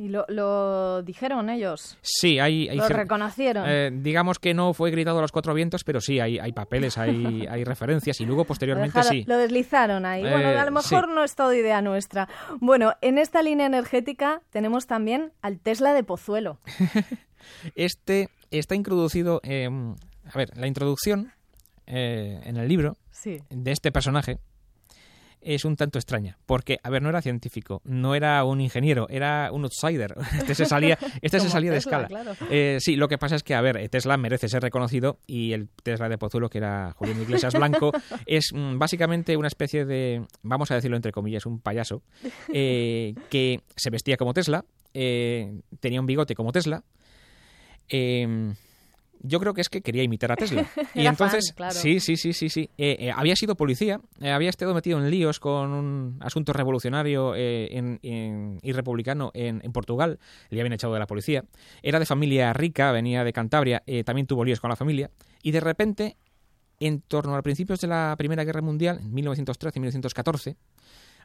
¿Y 0.00 0.08
lo, 0.08 1.02
dijeron 1.02 1.50
ellos? 1.50 1.98
Sí, 2.00 2.38
hay... 2.38 2.74
¿Lo 2.74 2.88
reconocieron? 2.88 3.66
Eh, 3.68 3.90
digamos 3.92 4.38
que 4.38 4.54
no 4.54 4.72
fue 4.72 4.90
gritado 4.90 5.18
a 5.18 5.20
los 5.20 5.30
cuatro 5.30 5.52
vientos, 5.52 5.84
pero 5.84 6.00
sí, 6.00 6.18
hay, 6.18 6.38
hay 6.38 6.52
papeles, 6.52 6.96
hay, 6.96 7.46
hay 7.50 7.64
referencias 7.64 8.18
y 8.22 8.24
luego 8.24 8.46
posteriormente 8.46 9.02
sí. 9.02 9.24
Lo 9.26 9.36
deslizaron 9.36 10.06
ahí. 10.06 10.22
bueno, 10.22 10.48
a 10.48 10.62
lo 10.64 10.68
eh, 10.68 10.70
mejor 10.70 11.08
no 11.10 11.22
es 11.22 11.34
todo 11.34 11.52
idea 11.52 11.82
nuestra. 11.82 12.30
Bueno, 12.60 12.94
en 13.02 13.18
esta 13.18 13.42
línea 13.42 13.66
energética 13.66 14.40
tenemos 14.48 14.86
también 14.86 15.32
al 15.42 15.60
Tesla 15.60 15.92
de 15.92 16.02
Pozuelo. 16.02 16.60
este 17.74 18.30
está 18.50 18.74
introducido... 18.74 19.42
a 19.44 20.38
ver, 20.38 20.56
la 20.56 20.66
introducción 20.66 21.34
eh, 21.86 22.40
en 22.44 22.56
el 22.56 22.68
libro 22.68 22.96
de 23.50 23.70
este 23.70 23.92
personaje 23.92 24.38
es 25.40 25.64
un 25.64 25.76
tanto 25.76 25.98
extraña, 25.98 26.38
porque, 26.46 26.78
a 26.82 26.90
ver, 26.90 27.02
no 27.02 27.08
era 27.08 27.22
científico, 27.22 27.80
no 27.84 28.14
era 28.14 28.44
un 28.44 28.60
ingeniero, 28.60 29.06
era 29.08 29.50
un 29.52 29.64
outsider. 29.64 30.14
Este 30.40 30.54
se 30.54 30.64
salía, 30.66 30.98
este 31.22 31.38
se 31.38 31.48
salía 31.48 31.70
de 31.70 31.78
escala. 31.78 32.08
Eh, 32.50 32.78
sí, 32.80 32.96
lo 32.96 33.08
que 33.08 33.18
pasa 33.18 33.36
es 33.36 33.42
que, 33.42 33.54
a 33.54 33.60
ver, 33.60 33.88
Tesla 33.88 34.16
merece 34.16 34.48
ser 34.48 34.62
reconocido 34.62 35.18
y 35.26 35.52
el 35.52 35.68
Tesla 35.82 36.08
de 36.08 36.18
Pozuelo, 36.18 36.48
que 36.48 36.58
era 36.58 36.92
Julián 36.96 37.20
Iglesias 37.22 37.54
Blanco, 37.54 37.92
es 38.26 38.52
mm, 38.52 38.78
básicamente 38.78 39.36
una 39.36 39.48
especie 39.48 39.84
de, 39.84 40.24
vamos 40.42 40.70
a 40.70 40.74
decirlo 40.74 40.96
entre 40.96 41.12
comillas, 41.12 41.46
un 41.46 41.60
payaso, 41.60 42.02
eh, 42.52 43.14
que 43.28 43.60
se 43.76 43.90
vestía 43.90 44.16
como 44.16 44.34
Tesla, 44.34 44.64
eh, 44.94 45.60
tenía 45.78 46.00
un 46.00 46.06
bigote 46.06 46.34
como 46.34 46.52
Tesla, 46.52 46.82
yo 49.22 49.40
creo 49.40 49.54
que 49.54 49.60
es 49.60 49.68
que 49.68 49.82
quería 49.82 50.02
imitar 50.02 50.32
a 50.32 50.36
Tesla. 50.36 50.66
y 50.94 51.06
entonces, 51.06 51.54
sí, 51.70 52.00
sí, 52.00 52.16
sí, 52.16 52.32
sí, 52.32 52.48
sí. 52.48 52.70
Eh, 52.78 52.96
eh, 52.98 53.12
había 53.14 53.36
sido 53.36 53.54
policía, 53.54 54.00
eh, 54.20 54.30
había 54.30 54.50
estado 54.50 54.74
metido 54.74 54.98
en 54.98 55.10
líos 55.10 55.40
con 55.40 55.70
un 55.70 56.16
asunto 56.20 56.52
revolucionario 56.52 57.36
y 57.36 58.72
republicano 58.72 59.30
en, 59.34 59.60
Portugal. 59.72 60.18
Le 60.48 60.60
habían 60.60 60.72
echado 60.72 60.94
de 60.94 60.98
la 60.98 61.06
policía. 61.06 61.44
Era 61.82 61.98
de 61.98 62.06
familia 62.06 62.52
rica, 62.52 62.92
venía 62.92 63.24
de 63.24 63.32
Cantabria, 63.32 63.82
también 64.04 64.26
tuvo 64.26 64.44
líos 64.44 64.60
con 64.60 64.70
la 64.70 64.76
familia. 64.76 65.10
Y 65.42 65.52
de 65.52 65.60
repente, 65.60 66.16
en 66.80 67.00
torno 67.02 67.36
a 67.36 67.42
principios 67.42 67.80
de 67.80 67.88
la 67.88 68.14
Primera 68.18 68.44
Guerra 68.44 68.62
Mundial, 68.62 68.98
en 69.00 69.12
1913 69.12 69.78
y 69.78 69.80
1914, 69.80 70.56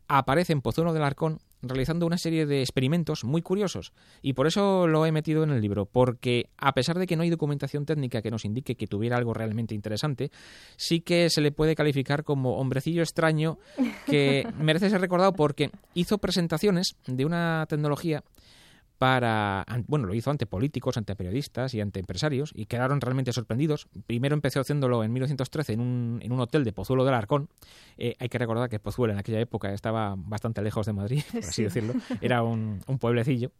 aparece 0.07 0.53
en 0.53 0.61
Pozuelo 0.61 0.93
del 0.93 1.03
Arcón 1.03 1.39
realizando 1.67 2.05
una 2.05 2.17
serie 2.17 2.45
de 2.45 2.61
experimentos 2.61 3.23
muy 3.23 3.41
curiosos. 3.41 3.93
Y 4.21 4.33
por 4.33 4.47
eso 4.47 4.87
lo 4.87 5.05
he 5.05 5.11
metido 5.11 5.43
en 5.43 5.49
el 5.51 5.61
libro, 5.61 5.85
porque 5.85 6.49
a 6.57 6.73
pesar 6.73 6.97
de 6.99 7.07
que 7.07 7.15
no 7.15 7.23
hay 7.23 7.29
documentación 7.29 7.85
técnica 7.85 8.21
que 8.21 8.31
nos 8.31 8.45
indique 8.45 8.75
que 8.75 8.87
tuviera 8.87 9.17
algo 9.17 9.33
realmente 9.33 9.75
interesante, 9.75 10.31
sí 10.77 11.01
que 11.01 11.29
se 11.29 11.41
le 11.41 11.51
puede 11.51 11.75
calificar 11.75 12.23
como 12.23 12.57
hombrecillo 12.57 13.01
extraño 13.01 13.57
que 14.05 14.47
merece 14.59 14.89
ser 14.89 15.01
recordado 15.01 15.33
porque 15.33 15.71
hizo 15.93 16.17
presentaciones 16.17 16.95
de 17.07 17.25
una 17.25 17.65
tecnología 17.69 18.23
para, 18.97 19.65
bueno, 19.87 20.07
lo 20.07 20.13
hizo 20.13 20.31
ante 20.31 20.45
políticos, 20.45 20.97
ante 20.97 21.15
periodistas 21.15 21.73
y 21.73 21.81
ante 21.81 21.99
empresarios 21.99 22.51
y 22.55 22.65
quedaron 22.65 23.01
realmente 23.01 23.33
sorprendidos. 23.33 23.87
Primero 24.07 24.35
empezó 24.35 24.61
haciéndolo 24.61 25.03
en 25.03 25.11
1913 25.11 25.73
en 25.73 25.79
un, 25.81 26.19
en 26.21 26.31
un 26.31 26.39
hotel 26.39 26.63
de 26.63 26.71
Pozuelo 26.71 27.03
del 27.03 27.13
Arcón. 27.13 27.49
Eh, 27.97 28.15
hay 28.19 28.29
que 28.29 28.37
recordar 28.37 28.69
que 28.69 28.79
Pozuelo 28.79 29.13
en 29.13 29.19
aquella 29.19 29.39
época 29.39 29.73
estaba 29.73 30.15
bastante 30.17 30.61
lejos 30.61 30.85
de 30.85 30.93
Madrid, 30.93 31.23
por 31.31 31.43
así 31.43 31.63
decirlo. 31.63 31.93
Era 32.21 32.43
un, 32.43 32.81
un 32.87 32.99
pueblecillo. 32.99 33.51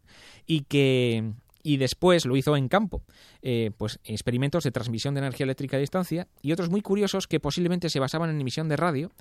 Y 0.46 0.62
que 0.62 1.34
y 1.66 1.78
después 1.78 2.28
lo 2.28 2.38
hizo 2.38 2.56
en 2.56 2.68
campo, 2.68 3.02
eh, 3.42 3.72
pues 3.76 4.00
experimentos 4.04 4.64
de 4.64 4.72
transmisión 4.72 5.16
de 5.16 5.22
energía 5.22 5.46
eléctrica 5.46 5.78
a 5.78 5.80
distancia 5.80 6.28
y 6.44 6.52
otros 6.52 6.70
muy 6.70 6.82
curiosos 6.82 7.28
que 7.28 7.40
posiblemente 7.40 7.90
se 7.90 8.00
basaban 8.00 8.30
en 8.30 8.40
emisión 8.40 8.70
de 8.70 8.78
radio, 8.78 9.12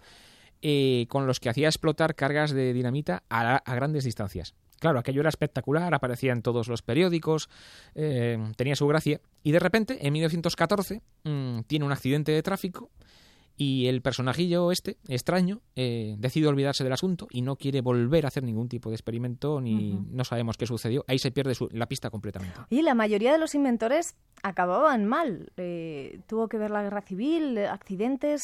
eh, 0.61 1.07
con 1.09 1.27
los 1.27 1.41
que 1.41 1.49
hacía 1.49 1.69
explotar 1.69 2.15
cargas 2.15 2.53
de 2.53 2.75
dinamita 2.75 3.23
a, 3.31 3.57
a 3.57 3.75
grandes 3.75 4.05
distancias. 4.05 4.55
Claro, 4.85 4.99
aquello 4.99 5.23
era 5.23 5.31
espectacular, 5.31 5.95
aparecía 5.95 6.35
en 6.35 6.43
todos 6.43 6.69
los 6.69 6.83
periódicos, 6.83 7.49
eh, 7.95 8.37
tenía 8.55 8.77
su 8.77 8.87
gracia. 8.87 9.19
Y 9.43 9.53
de 9.53 9.59
repente, 9.59 10.07
en 10.07 10.13
1914, 10.13 11.01
mm, 11.23 11.61
tiene 11.61 11.87
un 11.87 11.93
accidente 11.93 12.33
de 12.33 12.43
tráfico 12.43 12.91
y 13.57 13.87
el 13.87 14.03
personajillo 14.03 14.73
este, 14.73 14.99
extraño, 15.09 15.61
eh, 15.77 16.17
decide 16.19 16.49
olvidarse 16.49 16.83
del 16.83 16.93
asunto 16.93 17.29
y 17.31 17.43
no 17.43 17.57
quiere 17.57 17.81
volver 17.81 18.25
a 18.25 18.29
hacer 18.29 18.43
ningún 18.43 18.69
tipo 18.69 18.91
de 18.91 18.97
experimento 18.97 19.61
ni 19.61 19.93
no 20.11 20.25
sabemos 20.25 20.57
qué 20.57 20.67
sucedió. 20.67 21.05
Ahí 21.07 21.19
se 21.19 21.31
pierde 21.31 21.55
la 21.71 21.87
pista 21.87 22.11
completamente. 22.11 22.59
Y 22.71 22.83
la 22.83 22.95
mayoría 22.95 23.33
de 23.33 23.39
los 23.39 23.55
inventores 23.55 24.17
acababan 24.43 25.07
mal. 25.07 25.53
Eh, 25.57 26.21
tuvo 26.27 26.49
que 26.49 26.59
ver 26.59 26.71
la 26.71 26.83
guerra 26.83 27.03
civil, 27.03 27.59
accidentes. 27.59 28.43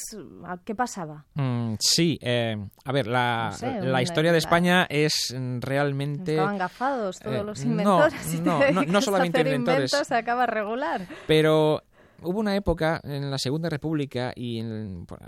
¿Qué 0.64 0.74
pasaba? 0.74 1.26
Mm, 1.34 1.74
sí, 1.78 2.18
eh, 2.22 2.56
a 2.84 2.92
ver, 2.92 3.06
la, 3.06 3.54
la 3.82 4.02
historia 4.02 4.32
de 4.32 4.38
España 4.38 4.86
es 4.88 5.34
realmente. 5.60 6.32
Estaban 6.32 6.58
gafados 6.58 7.18
todos 7.18 7.44
los 7.44 7.62
inventores. 7.64 8.20
No, 8.40 8.58
no, 8.72 8.82
no, 8.84 9.00
solamente 9.02 9.40
inventores. 9.40 9.90
se 9.90 10.14
acaba 10.14 10.46
regular. 10.46 11.06
Pero 11.26 11.82
hubo 12.22 12.38
una 12.38 12.56
época 12.56 13.00
en 13.04 13.30
la 13.30 13.38
Segunda 13.38 13.68
República 13.68 14.32
y, 14.34 14.62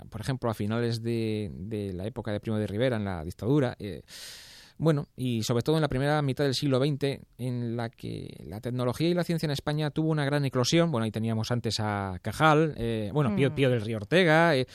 por, 0.09 0.21
ejemplo, 0.21 0.49
a 0.49 0.53
finales 0.53 1.01
de, 1.01 1.91
la 1.93 2.05
época 2.05 2.31
de 2.31 2.39
Primo 2.39 2.57
de 2.57 2.67
Rivera, 2.67 2.97
en 2.97 3.05
la 3.05 3.23
dictadura, 3.23 3.75
eh, 3.79 4.01
bueno, 4.77 5.07
y 5.15 5.43
sobre 5.43 5.63
todo 5.63 5.75
en 5.77 5.81
la 5.81 5.87
primera 5.87 6.21
mitad 6.21 6.43
del 6.43 6.55
siglo 6.55 6.79
XX, 6.79 7.19
en 7.37 7.77
la 7.77 7.89
que 7.89 8.43
la 8.45 8.59
tecnología 8.59 9.07
y 9.07 9.13
la 9.13 9.23
ciencia 9.23 9.45
en 9.45 9.51
España 9.51 9.91
tuvo 9.91 10.09
una 10.09 10.25
gran 10.25 10.43
eclosión. 10.45 10.91
Bueno, 10.91 11.05
ahí 11.05 11.11
teníamos 11.11 11.51
antes 11.51 11.79
a 11.79 12.17
Cajal, 12.21 12.73
eh, 12.77 13.09
bueno, 13.13 13.35
Pío, 13.35 13.51
mm. 13.51 13.55
Pío, 13.55 13.69
del 13.69 13.81
Río 13.81 13.97
Ortega, 13.97 14.55
eh, 14.55 14.65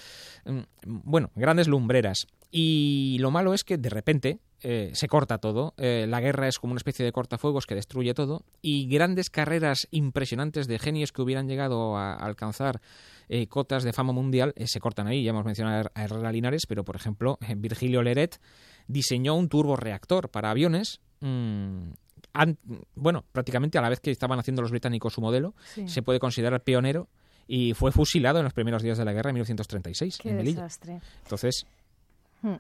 mm, 0.45 0.61
bueno, 0.87 1.31
grandes 1.35 1.69
lumbreras. 1.69 2.27
Y 2.51 3.19
lo 3.21 3.31
malo 3.31 3.53
es 3.53 3.63
que 3.63 3.77
de 3.77 3.91
repente 3.91 4.41
eh, 4.63 4.91
se 4.95 5.07
corta 5.07 5.39
todo. 5.39 5.75
Eh, 5.77 6.07
la 6.09 6.21
guerra 6.21 6.49
es 6.49 6.59
como 6.59 6.73
una 6.73 6.79
especie 6.79 7.05
de 7.05 7.13
cortafuegos 7.13 7.67
que 7.67 7.75
destruye 7.75 8.15
todo. 8.15 8.45
Y 8.63 8.89
grandes 8.89 9.31
carreras 9.31 9.87
impresionantes 9.91 10.67
de 10.67 10.79
genios 10.79 11.13
que 11.13 11.23
hubieran 11.23 11.47
llegado 11.47 11.97
a, 11.97 12.15
alcanzar 12.15 12.81
eh, 13.29 13.47
cotas 13.47 13.85
de 13.85 13.93
fama 13.93 14.13
mundial 14.13 14.55
se 14.65 14.81
cortan 14.81 15.07
ahí. 15.07 15.23
Ya 15.23 15.31
hemos 15.31 15.45
mencionado 15.45 15.91
a 15.95 16.05
Herrera 16.05 16.33
Linares, 16.33 16.67
pero 16.67 16.85
por 16.85 16.97
ejemplo, 16.97 17.39
Virgilio 17.57 18.03
Leret 18.03 18.41
diseñó 18.87 19.35
un 19.35 19.49
turboreactor 19.49 20.31
para 20.31 20.51
aviones. 20.51 21.01
Mm, 21.21 21.91
bueno, 22.95 23.25
prácticamente 23.33 23.79
a 23.79 23.83
la 23.83 23.89
vez 23.89 24.01
que 24.01 24.11
estaban 24.11 24.39
haciendo 24.39 24.63
los 24.63 24.71
británicos 24.71 25.13
su 25.13 25.21
modelo, 25.21 25.55
se 25.87 26.03
puede 26.03 26.21
considerar 26.21 26.63
pionero 26.63 27.09
y 27.49 27.75
fue 27.75 27.91
fusilado 27.91 28.39
en 28.39 28.45
los 28.45 28.53
primeros 28.53 28.83
días 28.83 28.99
de 28.99 29.05
la 29.05 29.13
guerra 29.13 29.31
en 29.31 29.35
1936 29.35 30.19
Qué 30.19 30.35
desastre. 30.35 31.01
Entonces. 31.25 31.67
Hmm. 32.43 32.57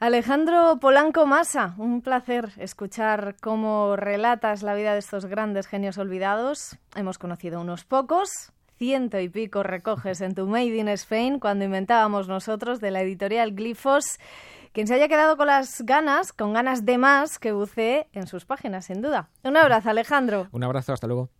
Alejandro 0.00 0.78
Polanco 0.80 1.24
Massa, 1.24 1.74
un 1.78 2.02
placer 2.02 2.50
escuchar 2.58 3.36
cómo 3.40 3.96
relatas 3.96 4.62
la 4.62 4.74
vida 4.74 4.92
de 4.92 4.98
estos 4.98 5.26
grandes 5.26 5.66
genios 5.66 5.96
olvidados. 5.98 6.76
Hemos 6.94 7.16
conocido 7.16 7.60
unos 7.60 7.84
pocos, 7.84 8.52
ciento 8.76 9.18
y 9.18 9.28
pico 9.28 9.62
recoges 9.62 10.20
en 10.20 10.34
tu 10.34 10.46
Made 10.46 10.76
in 10.76 10.88
Spain 10.88 11.38
cuando 11.38 11.64
inventábamos 11.64 12.28
nosotros 12.28 12.80
de 12.80 12.90
la 12.90 13.00
editorial 13.00 13.52
Glifos. 13.52 14.18
Quien 14.72 14.88
se 14.88 14.94
haya 14.94 15.08
quedado 15.08 15.36
con 15.36 15.46
las 15.46 15.82
ganas, 15.82 16.32
con 16.32 16.52
ganas 16.52 16.84
de 16.84 16.98
más, 16.98 17.38
que 17.38 17.52
bucee 17.52 18.08
en 18.12 18.26
sus 18.26 18.44
páginas, 18.44 18.86
sin 18.86 19.00
duda. 19.00 19.28
Un 19.44 19.56
abrazo, 19.56 19.90
Alejandro. 19.90 20.48
Un 20.50 20.64
abrazo, 20.64 20.92
hasta 20.92 21.06
luego. 21.06 21.30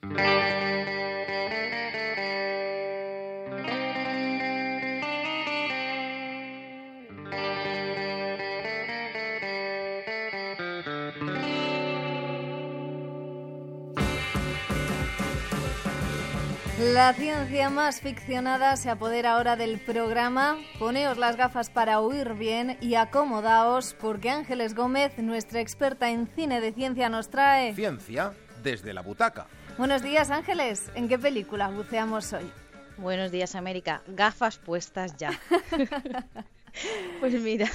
La 16.95 17.13
ciencia 17.13 17.71
más 17.71 18.01
ficcionada 18.01 18.77
se 18.77 18.89
apodera 18.89 19.33
ahora 19.33 19.57
del 19.57 19.81
programa. 19.81 20.57
Poneos 20.79 21.19
las 21.19 21.35
gafas 21.35 21.69
para 21.69 21.99
oír 21.99 22.35
bien 22.35 22.79
y 22.81 22.95
acomodaos 22.95 23.97
porque 24.01 24.31
Ángeles 24.31 24.77
Gómez, 24.77 25.19
nuestra 25.19 25.61
experta 25.61 26.13
en 26.13 26.29
cine 26.29 26.61
de 26.61 26.73
ciencia, 26.73 27.09
nos 27.09 27.31
trae... 27.31 27.75
Ciencia 27.75 28.33
desde 28.63 28.95
la 28.95 29.03
butaca. 29.03 29.49
Buenos 29.77 30.03
días 30.03 30.31
Ángeles, 30.31 30.89
¿en 30.95 31.09
qué 31.09 31.19
película 31.19 31.69
buceamos 31.69 32.33
hoy? 32.33 32.49
Buenos 32.97 33.33
días 33.33 33.57
América, 33.57 34.05
gafas 34.07 34.59
puestas 34.59 35.17
ya. 35.17 35.33
pues 37.19 37.35
mira, 37.43 37.69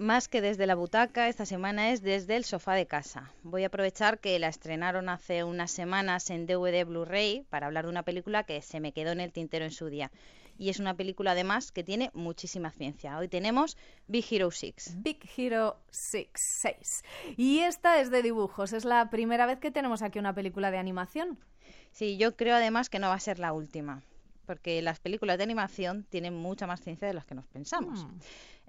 más 0.00 0.28
que 0.28 0.40
desde 0.40 0.66
la 0.66 0.76
butaca, 0.76 1.28
esta 1.28 1.44
semana 1.44 1.90
es 1.90 2.00
desde 2.00 2.36
el 2.36 2.44
sofá 2.44 2.74
de 2.74 2.86
casa. 2.86 3.30
Voy 3.42 3.64
a 3.64 3.66
aprovechar 3.66 4.18
que 4.18 4.38
la 4.38 4.48
estrenaron 4.48 5.10
hace 5.10 5.44
unas 5.44 5.70
semanas 5.70 6.30
en 6.30 6.46
DVD 6.46 6.86
Blu-ray 6.86 7.44
para 7.50 7.66
hablar 7.66 7.84
de 7.84 7.90
una 7.90 8.02
película 8.02 8.44
que 8.44 8.62
se 8.62 8.80
me 8.80 8.92
quedó 8.92 9.12
en 9.12 9.20
el 9.20 9.30
tintero 9.30 9.66
en 9.66 9.70
su 9.70 9.90
día. 9.90 10.10
Y 10.56 10.70
es 10.70 10.80
una 10.80 10.94
película 10.94 11.32
además 11.32 11.70
que 11.70 11.84
tiene 11.84 12.10
muchísima 12.14 12.70
ciencia. 12.70 13.18
Hoy 13.18 13.28
tenemos 13.28 13.76
Big 14.08 14.24
Hero 14.30 14.50
6. 14.50 14.96
Big 15.02 15.18
Hero 15.36 15.76
6, 15.90 16.28
6. 16.34 17.02
Y 17.36 17.58
esta 17.58 18.00
es 18.00 18.10
de 18.10 18.22
dibujos. 18.22 18.72
Es 18.72 18.86
la 18.86 19.10
primera 19.10 19.44
vez 19.44 19.58
que 19.58 19.70
tenemos 19.70 20.00
aquí 20.00 20.18
una 20.18 20.34
película 20.34 20.70
de 20.70 20.78
animación. 20.78 21.38
Sí, 21.92 22.16
yo 22.16 22.36
creo 22.36 22.56
además 22.56 22.88
que 22.88 23.00
no 23.00 23.08
va 23.08 23.14
a 23.14 23.20
ser 23.20 23.38
la 23.38 23.52
última 23.52 24.02
porque 24.50 24.82
las 24.82 24.98
películas 24.98 25.38
de 25.38 25.44
animación 25.44 26.04
tienen 26.10 26.34
mucha 26.34 26.66
más 26.66 26.80
ciencia 26.80 27.06
de 27.06 27.14
las 27.14 27.24
que 27.24 27.36
nos 27.36 27.46
pensamos. 27.46 28.04
Mm. 28.04 28.18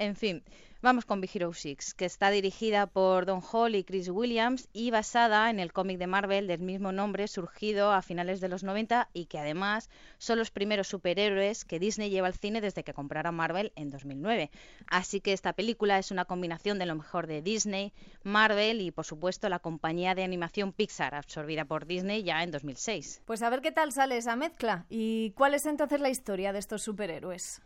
En 0.02 0.16
fin, 0.16 0.44
vamos 0.82 1.06
con 1.06 1.22
Big 1.22 1.30
Hero 1.32 1.54
6, 1.54 1.94
que 1.94 2.06
está 2.06 2.32
dirigida 2.32 2.88
por 2.88 3.28
Don 3.28 3.40
Hall 3.40 3.76
y 3.76 3.84
Chris 3.84 4.10
Williams 4.10 4.68
y 4.74 4.90
basada 4.90 5.52
en 5.52 5.60
el 5.60 5.74
cómic 5.74 6.00
de 6.00 6.08
Marvel 6.08 6.48
del 6.48 6.60
mismo 6.62 6.92
nombre 6.92 7.28
surgido 7.28 7.92
a 7.92 8.02
finales 8.02 8.42
de 8.42 8.50
los 8.50 8.64
90 8.64 9.10
y 9.14 9.28
que 9.28 9.38
además 9.38 9.92
son 10.18 10.40
los 10.40 10.50
primeros 10.50 10.88
superhéroes 10.88 11.66
que 11.66 11.78
Disney 11.78 12.10
lleva 12.10 12.26
al 12.26 12.34
cine 12.34 12.62
desde 12.62 12.84
que 12.84 12.96
comprara 12.96 13.32
Marvel 13.32 13.74
en 13.76 13.92
2009. 13.92 14.50
Así 14.88 15.22
que 15.22 15.34
esta 15.34 15.54
película 15.54 16.00
es 16.00 16.10
una 16.10 16.26
combinación 16.26 16.80
de 16.80 16.88
lo 16.88 16.96
mejor 16.96 17.28
de 17.28 17.44
Disney, 17.44 17.94
Marvel 18.24 18.82
y 18.82 18.90
por 18.90 19.06
supuesto 19.06 19.50
la 19.50 19.60
compañía 19.60 20.16
de 20.16 20.24
animación 20.24 20.74
Pixar 20.74 21.14
absorbida 21.14 21.66
por 21.66 21.86
Disney 21.86 22.24
ya 22.24 22.42
en 22.42 22.50
2006. 22.50 23.22
Pues 23.26 23.44
a 23.44 23.52
ver 23.52 23.62
qué 23.62 23.72
tal 23.72 23.92
sale 23.92 24.18
esa 24.18 24.36
mezcla 24.36 24.88
y 24.90 25.30
cuál 25.38 25.54
es 25.54 25.68
entonces 25.68 26.02
la 26.02 26.10
historia 26.10 26.54
de 26.54 26.58
estos 26.58 26.82
superhéroes. 26.82 27.62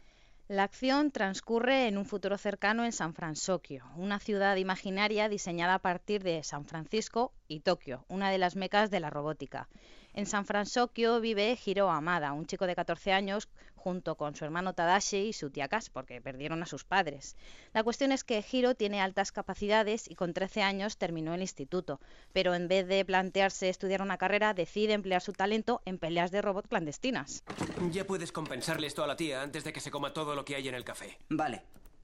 La 0.47 0.61
acción 0.61 1.09
transcurre 1.09 1.87
en 1.87 1.97
un 1.97 2.05
futuro 2.05 2.37
cercano 2.37 2.85
en 2.85 2.91
San 2.91 3.15
Francisco, 3.15 3.81
una 3.95 4.19
ciudad 4.19 4.55
imaginaria 4.57 5.27
diseñada 5.27 5.73
a 5.73 5.79
partir 5.79 6.21
de 6.21 6.43
San 6.43 6.67
Francisco 6.67 7.33
y 7.47 7.61
Tokio, 7.61 8.05
una 8.09 8.29
de 8.29 8.37
las 8.37 8.55
mecas 8.55 8.91
de 8.91 8.99
la 8.99 9.09
robótica. 9.09 9.67
En 10.15 10.25
San 10.25 10.45
Francisco 10.45 11.19
vive 11.19 11.59
Hiro 11.65 11.89
Amada, 11.89 12.31
un 12.31 12.45
chico 12.45 12.65
de 12.67 12.73
14 12.73 13.11
años 13.11 13.49
junto 13.75 14.15
con 14.15 14.33
su 14.33 14.45
hermano 14.45 14.73
Tadashi 14.73 15.17
y 15.17 15.33
su 15.33 15.49
tía 15.49 15.67
Kas, 15.67 15.89
porque 15.89 16.21
perdieron 16.21 16.63
a 16.63 16.65
sus 16.65 16.85
padres. 16.85 17.35
La 17.73 17.83
cuestión 17.83 18.13
es 18.13 18.23
que 18.23 18.43
Hiro 18.49 18.75
tiene 18.75 19.01
altas 19.01 19.33
capacidades 19.33 20.09
y 20.09 20.15
con 20.15 20.33
13 20.33 20.61
años 20.61 20.97
terminó 20.97 21.33
el 21.33 21.41
instituto, 21.41 21.99
pero 22.31 22.55
en 22.55 22.69
vez 22.69 22.87
de 22.87 23.03
plantearse 23.03 23.67
estudiar 23.67 24.01
una 24.01 24.17
carrera, 24.17 24.53
decide 24.53 24.93
emplear 24.93 25.21
su 25.21 25.33
talento 25.33 25.81
en 25.83 25.97
peleas 25.97 26.31
de 26.31 26.41
robot 26.41 26.69
clandestinas. 26.69 27.43
Ya 27.91 28.07
puedes 28.07 28.31
compensarle 28.31 28.87
esto 28.87 29.03
a 29.03 29.07
la 29.07 29.17
tía 29.17 29.41
antes 29.41 29.65
de 29.65 29.73
que 29.73 29.81
se 29.81 29.91
coma 29.91 30.13
todo 30.13 30.33
lo 30.33 30.45
que 30.45 30.55
hay 30.55 30.69
en 30.69 30.75
el 30.75 30.85
café. 30.85 31.17
Vale. 31.27 31.63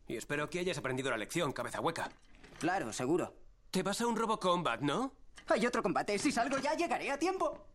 Y 0.09 0.17
espero 0.17 0.49
que 0.49 0.59
hayas 0.59 0.77
aprendido 0.77 1.11
la 1.11 1.17
lección, 1.17 1.53
cabeza 1.53 1.79
hueca. 1.79 2.11
Claro, 2.59 2.91
seguro. 2.91 3.33
Te 3.71 3.83
vas 3.83 4.01
a 4.01 4.07
un 4.07 4.17
Robocombat, 4.17 4.81
¿no? 4.81 5.13
Hay 5.47 5.65
otro 5.65 5.81
combate. 5.81 6.19
Si 6.19 6.29
salgo 6.33 6.57
ya 6.57 6.75
llegaré 6.75 7.09
a 7.09 7.17
tiempo. 7.17 7.70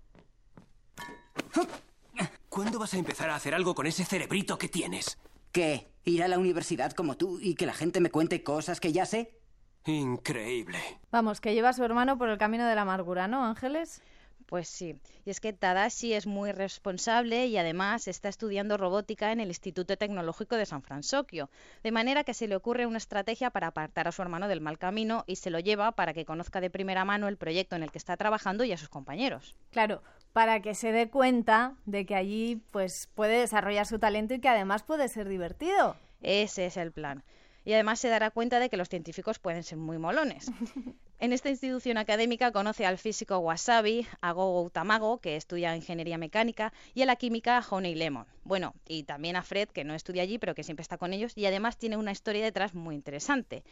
¿Cuándo 2.49 2.79
vas 2.79 2.94
a 2.94 2.99
empezar 2.99 3.29
a 3.29 3.35
hacer 3.35 3.55
algo 3.55 3.75
con 3.75 3.87
ese 3.87 4.05
cerebrito 4.05 4.57
que 4.57 4.68
tienes? 4.68 5.18
¿Qué? 5.53 5.88
¿Ir 6.05 6.22
a 6.22 6.29
la 6.29 6.38
universidad 6.38 6.92
como 6.92 7.16
tú 7.16 7.38
y 7.40 7.55
que 7.55 7.66
la 7.66 7.75
gente 7.75 8.01
me 8.01 8.11
cuente 8.11 8.42
cosas 8.42 8.81
que 8.81 8.92
ya 8.92 9.05
sé? 9.05 9.38
Increíble. 9.85 10.79
Vamos, 11.11 11.40
que 11.40 11.55
lleva 11.55 11.68
a 11.68 11.72
su 11.72 11.85
hermano 11.85 12.18
por 12.18 12.29
el 12.29 12.38
camino 12.38 12.66
de 12.66 12.75
la 12.75 12.83
amargura, 12.83 13.29
¿no, 13.29 13.44
Ángeles? 13.44 14.03
Pues 14.46 14.68
sí, 14.68 14.96
y 15.25 15.31
es 15.31 15.40
que 15.40 15.53
Tadashi 15.53 16.12
es 16.12 16.27
muy 16.27 16.53
responsable 16.53 17.46
y 17.46 17.57
además 17.57 18.07
está 18.07 18.29
estudiando 18.29 18.77
robótica 18.77 19.33
en 19.33 19.40
el 19.40 19.49
Instituto 19.49 19.96
Tecnológico 19.96 20.57
de 20.57 20.66
San 20.66 20.83
Francisco, 20.83 21.51
de 21.83 21.90
manera 21.90 22.22
que 22.22 22.33
se 22.33 22.46
le 22.46 22.55
ocurre 22.55 22.87
una 22.87 22.99
estrategia 22.99 23.51
para 23.51 23.66
apartar 23.66 24.07
a 24.07 24.12
su 24.12 24.22
hermano 24.22 24.46
del 24.46 24.61
mal 24.61 24.79
camino 24.79 25.25
y 25.27 25.37
se 25.37 25.51
lo 25.51 25.59
lleva 25.59 25.92
para 25.92 26.14
que 26.14 26.25
conozca 26.25 26.61
de 26.61 26.70
primera 26.70 27.05
mano 27.05 27.27
el 27.27 27.37
proyecto 27.37 27.75
en 27.75 27.83
el 27.83 27.90
que 27.90 27.99
está 27.99 28.16
trabajando 28.16 28.62
y 28.62 28.70
a 28.70 28.79
sus 28.79 28.88
compañeros. 28.88 29.57
Claro, 29.72 30.01
para 30.37 30.61
que 30.61 30.75
se 30.75 30.92
dé 30.92 31.09
cuenta 31.09 31.77
de 31.87 32.05
que 32.05 32.14
allí 32.14 32.61
pues 32.70 33.09
puede 33.14 33.40
desarrollar 33.40 33.87
su 33.87 33.99
talento 33.99 34.35
y 34.35 34.38
que 34.38 34.51
además 34.51 34.83
puede 34.83 35.09
ser 35.09 35.31
divertido. 35.31 35.96
Ese 36.20 36.66
es 36.66 36.77
el 36.77 36.92
plan. 36.92 37.25
Y 37.64 37.72
además 37.72 38.01
se 38.01 38.11
dará 38.11 38.31
cuenta 38.31 38.61
de 38.61 38.68
que 38.68 38.77
los 38.77 38.90
científicos 38.90 39.38
pueden 39.38 39.62
ser 39.62 39.79
muy 39.79 39.96
molones. 39.96 40.51
En 41.18 41.33
esta 41.33 41.49
institución 41.49 41.96
académica 41.96 42.53
conoce 42.53 42.85
al 42.85 42.99
físico 42.99 43.38
Wasabi, 43.38 44.07
a 44.20 44.33
Gogo 44.33 44.68
Tamago, 44.68 45.16
que 45.16 45.37
estudia 45.37 45.75
ingeniería 45.75 46.18
mecánica, 46.18 46.75
y 46.92 47.01
a 47.01 47.07
la 47.07 47.16
química 47.16 47.64
Honey 47.70 47.94
Lemon. 47.94 48.27
Bueno, 48.44 48.75
y 48.87 49.05
también 49.05 49.37
a 49.37 49.42
Fred, 49.42 49.70
que 49.70 49.85
no 49.85 49.94
estudia 49.94 50.25
allí, 50.25 50.37
pero 50.37 50.55
que 50.55 50.62
siempre 50.62 50.83
está 50.83 50.99
con 50.99 51.14
ellos, 51.14 51.33
y 51.35 51.46
además 51.46 51.79
tiene 51.79 51.96
una 51.96 52.12
historia 52.12 52.44
detrás 52.44 52.75
muy 52.75 52.94
interesante. 52.94 53.64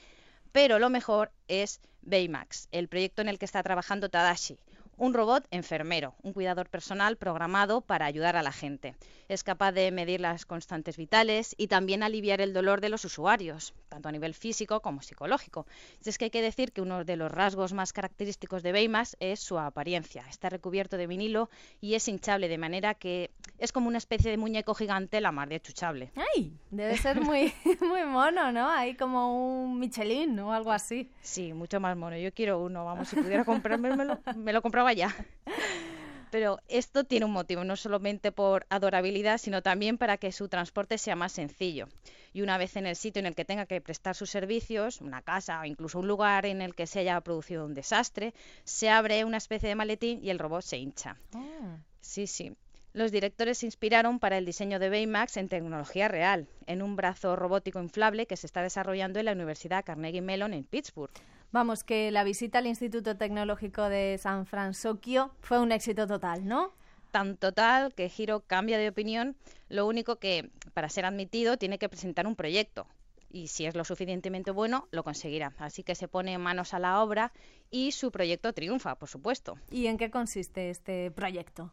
Pero 0.53 0.79
lo 0.79 0.89
mejor 0.89 1.33
es 1.47 1.83
Baymax, 2.01 2.69
el 2.73 2.89
proyecto 2.89 3.21
en 3.21 3.29
el 3.29 3.39
que 3.39 3.45
está 3.45 3.63
trabajando 3.63 4.09
Tadashi 4.09 4.59
un 4.97 5.15
robot 5.15 5.47
enfermero, 5.51 6.15
un 6.23 6.33
cuidador 6.33 6.69
personal 6.69 7.17
programado 7.17 7.81
para 7.81 8.07
ayudar 8.07 8.37
a 8.37 8.43
la 8.43 8.53
gente. 8.53 8.95
Es 9.29 9.43
capaz 9.43 9.73
de 9.73 9.91
medir 9.91 10.21
las 10.21 10.47
constantes 10.47 10.97
vitales 10.97 11.55
y 11.59 11.69
también 11.69 12.03
aliviar 12.03 12.41
el 12.41 12.53
dolor 12.53 12.81
de 12.81 12.89
los 12.89 13.05
usuarios, 13.05 13.75
tanto 13.89 14.09
a 14.09 14.13
nivel 14.13 14.35
físico 14.35 14.81
como 14.81 15.03
psicológico. 15.03 15.67
Y 16.05 16.09
es 16.09 16.19
que 16.19 16.27
hay 16.27 16.31
que 16.31 16.43
decir 16.43 16.73
que 16.73 16.81
uno 16.81 17.05
de 17.05 17.17
los 17.17 17.31
rasgos 17.31 17.73
más 17.73 17.93
característicos 17.93 18.63
de 18.63 18.73
Baymax 18.73 19.17
es 19.21 19.41
su 19.41 19.59
apariencia. 19.59 20.25
Está 20.29 20.51
recubierto 20.51 20.97
de 20.97 21.07
vinilo 21.07 21.49
y 21.81 21.95
es 21.95 22.07
hinchable, 22.09 22.49
de 22.49 22.59
manera 22.59 22.95
que 22.95 23.31
es 23.59 23.73
como 23.73 23.89
una 23.89 23.99
especie 23.99 24.31
de 24.31 24.37
muñeco 24.37 24.75
gigante 24.75 25.21
la 25.21 25.33
mar 25.33 25.49
de 25.49 25.61
chuchable. 25.61 26.13
¡Ay! 26.35 26.53
Debe 26.71 26.97
ser 26.99 27.21
muy, 27.21 27.53
muy 27.81 28.05
mono, 28.05 28.53
¿no? 28.53 28.69
Ahí 28.69 28.95
como 28.97 29.65
un 29.65 29.79
Michelin 29.79 30.39
o 30.41 30.53
algo 30.53 30.73
así. 30.73 31.11
Sí, 31.21 31.53
mucho 31.53 31.81
más 31.81 31.97
mono. 31.97 32.17
Yo 32.17 32.33
quiero 32.33 32.63
uno, 32.63 32.85
vamos, 32.85 33.09
si 33.09 33.17
pudiera 33.17 33.45
comprarme, 33.45 33.97
me 34.37 34.53
lo 34.53 34.63
compraba 34.63 34.84
ya. 34.93 35.15
Pero 36.31 36.59
esto 36.67 37.05
tiene 37.05 37.27
un 37.27 37.33
motivo, 37.33 37.63
no 37.63 37.77
solamente 37.77 38.33
por 38.33 38.67
adorabilidad, 38.69 39.39
sino 39.39 39.63
también 39.63 39.99
para 39.99 40.17
que 40.17 40.33
su 40.33 40.49
transporte 40.49 40.99
sea 40.99 41.15
más 41.15 41.31
sencillo. 41.31 41.87
Y 42.33 42.43
una 42.43 42.59
vez 42.59 42.75
en 42.75 42.87
el 42.87 42.97
sitio 42.97 43.21
en 43.21 43.27
el 43.27 43.37
que 43.37 43.45
tenga 43.45 43.67
que 43.67 43.81
prestar 43.81 44.17
sus 44.17 44.31
servicios, 44.31 45.01
una 45.01 45.23
casa 45.23 45.61
o 45.61 45.65
incluso 45.65 46.01
un 46.01 46.09
lugar 46.09 46.45
en 46.45 46.61
el 46.61 46.75
que 46.75 46.89
se 46.89 46.99
haya 46.99 47.21
producido 47.21 47.65
un 47.65 47.75
desastre, 47.75 48.35
se 48.65 48.91
abre 48.91 49.25
una 49.25 49.37
especie 49.37 49.69
de 49.69 49.77
maletín 49.77 50.25
y 50.25 50.31
el 50.31 50.41
robot 50.41 50.63
se 50.63 50.79
hincha. 50.79 51.17
Ah. 51.35 51.79
Sí, 52.01 52.27
sí. 52.27 52.57
Los 52.95 53.11
directores 53.11 53.59
se 53.59 53.67
inspiraron 53.67 54.21
para 54.21 54.39
el 54.39 54.45
diseño 54.45 54.79
de 54.79 54.89
Baymax 54.89 55.37
en 55.37 55.49
tecnología 55.49 56.07
real, 56.07 56.49
en 56.67 56.83
un 56.83 56.97
brazo 56.97 57.35
robótico 57.35 57.81
inflable 57.81 58.27
que 58.27 58.37
se 58.37 58.47
está 58.47 58.63
desarrollando 58.63 59.19
en 59.19 59.25
la 59.25 59.33
Universidad 59.33 59.85
Carnegie 59.85 60.21
Mellon 60.21 60.53
en 60.53 60.65
Pittsburgh. 60.65 61.11
Vamos, 61.55 61.85
que 61.85 62.11
la 62.11 62.25
visita 62.25 62.59
al 62.59 62.67
Instituto 62.67 63.17
Tecnológico 63.17 63.89
de 63.89 64.19
San 64.19 64.45
Francisco 64.45 65.31
fue 65.39 65.61
un 65.61 65.71
éxito 65.71 66.05
total, 66.05 66.49
¿no? 66.49 66.73
Tan 67.13 67.37
total 67.37 67.95
que 67.95 68.09
Giro 68.09 68.41
cambia 68.41 68.77
de 68.77 68.89
opinión. 68.89 69.37
Lo 69.69 69.87
único 69.87 70.17
que, 70.17 70.51
para 70.73 70.89
ser 70.89 71.05
admitido, 71.05 71.57
tiene 71.57 71.79
que 71.79 71.89
presentar 71.89 72.27
un 72.27 72.35
proyecto. 72.35 72.89
Y 73.31 73.47
si 73.47 73.67
es 73.67 73.77
lo 73.77 73.85
suficientemente 73.85 74.51
bueno, 74.51 74.89
lo 74.91 75.05
conseguirá. 75.05 75.55
Así 75.59 75.85
que 75.85 75.95
se 75.95 76.09
pone 76.09 76.37
manos 76.39 76.75
a 76.75 76.81
la 76.81 77.01
obra 77.01 77.31
y 77.71 77.93
su 77.93 78.11
proyecto 78.11 78.53
triunfa, 78.53 78.97
por 78.97 79.09
supuesto. 79.09 79.57
¿Y 79.71 79.87
en 79.87 79.97
qué 79.97 80.11
consiste 80.11 80.71
este 80.71 81.13
proyecto? 81.13 81.73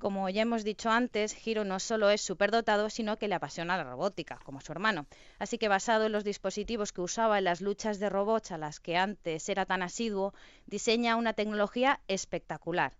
Como 0.00 0.30
ya 0.30 0.40
hemos 0.40 0.64
dicho 0.64 0.88
antes, 0.88 1.46
Hiro 1.46 1.62
no 1.64 1.78
solo 1.78 2.08
es 2.08 2.22
superdotado, 2.22 2.88
sino 2.88 3.18
que 3.18 3.28
le 3.28 3.34
apasiona 3.34 3.76
la 3.76 3.84
robótica, 3.84 4.38
como 4.44 4.62
su 4.62 4.72
hermano. 4.72 5.04
Así 5.38 5.58
que 5.58 5.68
basado 5.68 6.06
en 6.06 6.12
los 6.12 6.24
dispositivos 6.24 6.90
que 6.94 7.02
usaba 7.02 7.36
en 7.36 7.44
las 7.44 7.60
luchas 7.60 8.00
de 8.00 8.08
robots 8.08 8.50
a 8.50 8.56
las 8.56 8.80
que 8.80 8.96
antes 8.96 9.46
era 9.50 9.66
tan 9.66 9.82
asiduo, 9.82 10.32
diseña 10.64 11.16
una 11.16 11.34
tecnología 11.34 12.00
espectacular. 12.08 12.94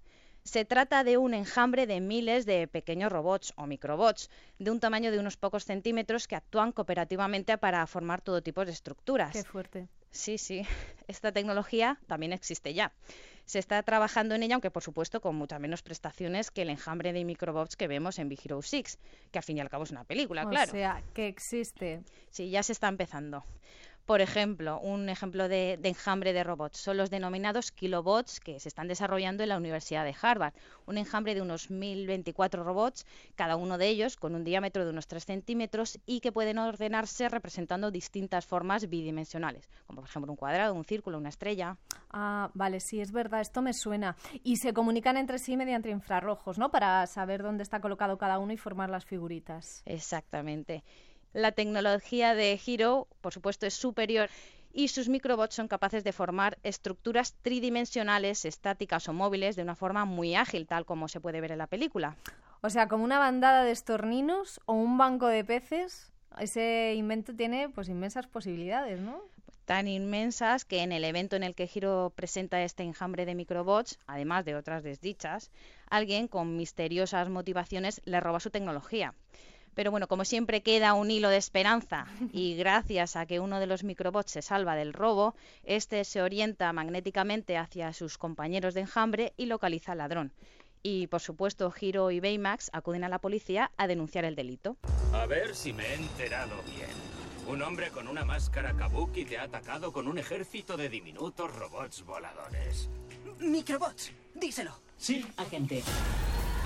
Se 0.44 0.66
trata 0.66 1.02
de 1.02 1.16
un 1.16 1.32
enjambre 1.32 1.86
de 1.86 2.00
miles 2.00 2.44
de 2.44 2.68
pequeños 2.68 3.10
robots 3.10 3.54
o 3.56 3.66
microbots 3.66 4.28
de 4.58 4.70
un 4.70 4.78
tamaño 4.78 5.10
de 5.10 5.20
unos 5.20 5.38
pocos 5.38 5.64
centímetros 5.64 6.28
que 6.28 6.36
actúan 6.36 6.70
cooperativamente 6.70 7.56
para 7.56 7.86
formar 7.86 8.20
todo 8.20 8.42
tipo 8.42 8.66
de 8.66 8.72
estructuras. 8.72 9.32
Qué 9.32 9.42
fuerte. 9.42 9.88
Sí, 10.10 10.38
sí, 10.38 10.62
esta 11.08 11.32
tecnología 11.32 11.98
también 12.06 12.32
existe 12.32 12.74
ya. 12.74 12.92
Se 13.44 13.58
está 13.58 13.82
trabajando 13.82 14.36
en 14.36 14.44
ella, 14.44 14.54
aunque 14.54 14.70
por 14.70 14.82
supuesto 14.82 15.20
con 15.20 15.34
muchas 15.34 15.58
menos 15.58 15.82
prestaciones 15.82 16.52
que 16.52 16.62
el 16.62 16.70
enjambre 16.70 17.12
de 17.12 17.24
microbots 17.24 17.74
que 17.74 17.88
vemos 17.88 18.18
en 18.20 18.28
Big 18.28 18.40
Hero 18.44 18.62
6, 18.62 18.98
que 19.32 19.38
al 19.38 19.42
fin 19.42 19.58
y 19.58 19.60
al 19.60 19.68
cabo 19.68 19.82
es 19.84 19.90
una 19.90 20.04
película, 20.04 20.48
claro. 20.48 20.70
O 20.70 20.74
sea, 20.74 21.02
que 21.14 21.26
existe. 21.26 22.02
Sí, 22.30 22.50
ya 22.50 22.62
se 22.62 22.72
está 22.72 22.86
empezando. 22.86 23.44
Por 24.10 24.22
ejemplo, 24.22 24.80
un 24.80 25.08
ejemplo 25.08 25.48
de, 25.48 25.78
de, 25.80 25.88
enjambre 25.90 26.32
de 26.32 26.42
robots 26.42 26.80
son 26.80 26.96
los 26.96 27.10
denominados 27.10 27.70
kilobots 27.70 28.40
que 28.40 28.58
se 28.58 28.68
están 28.68 28.88
desarrollando 28.88 29.44
en 29.44 29.50
la 29.50 29.56
Universidad 29.56 30.04
de 30.04 30.16
Harvard. 30.20 30.52
Un 30.86 30.98
enjambre 30.98 31.36
de 31.36 31.42
unos 31.42 31.70
1.024 31.70 32.64
robots, 32.64 33.06
cada 33.36 33.54
uno 33.54 33.78
de 33.78 33.86
ellos 33.86 34.16
con 34.16 34.34
un 34.34 34.42
diámetro 34.42 34.84
de 34.84 34.90
unos 34.90 35.06
3 35.06 35.24
centímetros 35.24 36.00
y 36.06 36.18
que 36.18 36.32
pueden 36.32 36.58
ordenarse 36.58 37.28
representando 37.28 37.92
distintas 37.92 38.46
formas 38.46 38.88
bidimensionales, 38.88 39.70
como 39.86 40.00
por 40.00 40.08
ejemplo 40.08 40.32
un 40.32 40.36
cuadrado, 40.36 40.74
un 40.74 40.84
círculo, 40.84 41.16
una 41.16 41.28
estrella. 41.28 41.76
Ah, 42.10 42.50
vale, 42.52 42.80
sí, 42.80 43.00
es 43.00 43.12
verdad, 43.12 43.42
esto 43.42 43.62
me 43.62 43.72
suena. 43.72 44.16
Y 44.42 44.56
se 44.56 44.72
comunican 44.72 45.18
entre 45.18 45.38
sí 45.38 45.56
mediante 45.56 45.88
infrarrojos, 45.88 46.58
¿no? 46.58 46.72
Para 46.72 47.06
saber 47.06 47.44
dónde 47.44 47.62
está 47.62 47.80
colocado 47.80 48.18
cada 48.18 48.40
uno 48.40 48.52
y 48.52 48.56
formar 48.56 48.90
las 48.90 49.04
figuritas. 49.04 49.84
Exactamente. 49.86 50.82
La 51.32 51.52
tecnología 51.52 52.34
de 52.34 52.60
Hero, 52.66 53.06
por 53.20 53.32
supuesto, 53.32 53.66
es 53.66 53.74
superior 53.74 54.28
y 54.72 54.88
sus 54.88 55.08
microbots 55.08 55.54
son 55.54 55.68
capaces 55.68 56.04
de 56.04 56.12
formar 56.12 56.58
estructuras 56.62 57.34
tridimensionales, 57.42 58.44
estáticas 58.44 59.08
o 59.08 59.12
móviles 59.12 59.56
de 59.56 59.62
una 59.62 59.76
forma 59.76 60.04
muy 60.04 60.34
ágil, 60.34 60.66
tal 60.66 60.84
como 60.84 61.08
se 61.08 61.20
puede 61.20 61.40
ver 61.40 61.52
en 61.52 61.58
la 61.58 61.66
película. 61.66 62.16
O 62.62 62.70
sea, 62.70 62.88
como 62.88 63.04
una 63.04 63.18
bandada 63.18 63.64
de 63.64 63.70
estorninos 63.70 64.60
o 64.66 64.74
un 64.74 64.98
banco 64.98 65.26
de 65.26 65.44
peces, 65.44 66.12
ese 66.38 66.94
invento 66.96 67.34
tiene 67.34 67.68
pues 67.68 67.88
inmensas 67.88 68.26
posibilidades, 68.26 69.00
¿no? 69.00 69.22
Tan 69.64 69.86
inmensas 69.86 70.64
que 70.64 70.82
en 70.82 70.90
el 70.90 71.04
evento 71.04 71.36
en 71.36 71.44
el 71.44 71.54
que 71.54 71.70
Hiro 71.72 72.12
presenta 72.16 72.62
este 72.62 72.82
enjambre 72.82 73.24
de 73.24 73.36
microbots, 73.36 74.00
además 74.06 74.44
de 74.44 74.56
otras 74.56 74.82
desdichas, 74.82 75.50
alguien 75.88 76.26
con 76.26 76.56
misteriosas 76.56 77.28
motivaciones 77.28 78.02
le 78.04 78.18
roba 78.18 78.40
su 78.40 78.50
tecnología. 78.50 79.14
Pero 79.80 79.92
bueno, 79.92 80.08
como 80.08 80.26
siempre 80.26 80.60
queda 80.60 80.92
un 80.92 81.10
hilo 81.10 81.30
de 81.30 81.38
esperanza 81.38 82.06
y 82.34 82.54
gracias 82.54 83.16
a 83.16 83.24
que 83.24 83.40
uno 83.40 83.60
de 83.60 83.66
los 83.66 83.82
microbots 83.82 84.30
se 84.30 84.42
salva 84.42 84.74
del 84.76 84.92
robo, 84.92 85.34
este 85.64 86.04
se 86.04 86.20
orienta 86.20 86.70
magnéticamente 86.74 87.56
hacia 87.56 87.94
sus 87.94 88.18
compañeros 88.18 88.74
de 88.74 88.82
enjambre 88.82 89.32
y 89.38 89.46
localiza 89.46 89.92
al 89.92 89.98
ladrón. 89.98 90.34
Y 90.82 91.06
por 91.06 91.22
supuesto, 91.22 91.72
Hiro 91.80 92.10
y 92.10 92.20
Baymax 92.20 92.68
acuden 92.74 93.04
a 93.04 93.08
la 93.08 93.20
policía 93.20 93.70
a 93.78 93.86
denunciar 93.86 94.26
el 94.26 94.34
delito. 94.34 94.76
A 95.14 95.24
ver 95.24 95.54
si 95.56 95.72
me 95.72 95.86
he 95.86 95.94
enterado 95.94 96.56
bien. 96.66 96.90
Un 97.46 97.62
hombre 97.62 97.88
con 97.88 98.06
una 98.06 98.26
máscara 98.26 98.74
kabuki 98.74 99.24
te 99.24 99.38
ha 99.38 99.44
atacado 99.44 99.94
con 99.94 100.08
un 100.08 100.18
ejército 100.18 100.76
de 100.76 100.90
diminutos 100.90 101.56
robots 101.56 102.04
voladores. 102.04 102.90
Microbots, 103.38 104.12
díselo. 104.34 104.72
Sí, 104.98 105.24
agente. 105.38 105.82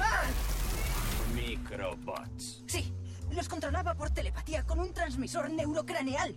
¡Ah! 0.00 0.24
Microbots. 1.35 2.62
Sí, 2.66 2.92
los 3.35 3.49
controlaba 3.49 3.94
por 3.94 4.11
telepatía 4.11 4.64
con 4.64 4.81
un 4.81 4.92
transmisor 4.92 5.51
neurocraneal. 5.51 6.37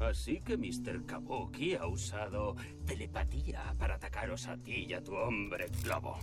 Así 0.00 0.40
que 0.40 0.56
Mr. 0.56 1.06
Kabuki 1.06 1.74
ha 1.74 1.86
usado 1.86 2.54
telepatía 2.86 3.74
para 3.78 3.94
atacaros 3.94 4.46
a 4.46 4.56
ti 4.58 4.86
y 4.88 4.94
a 4.94 5.02
tu 5.02 5.14
hombre 5.14 5.66
globo. 5.82 6.18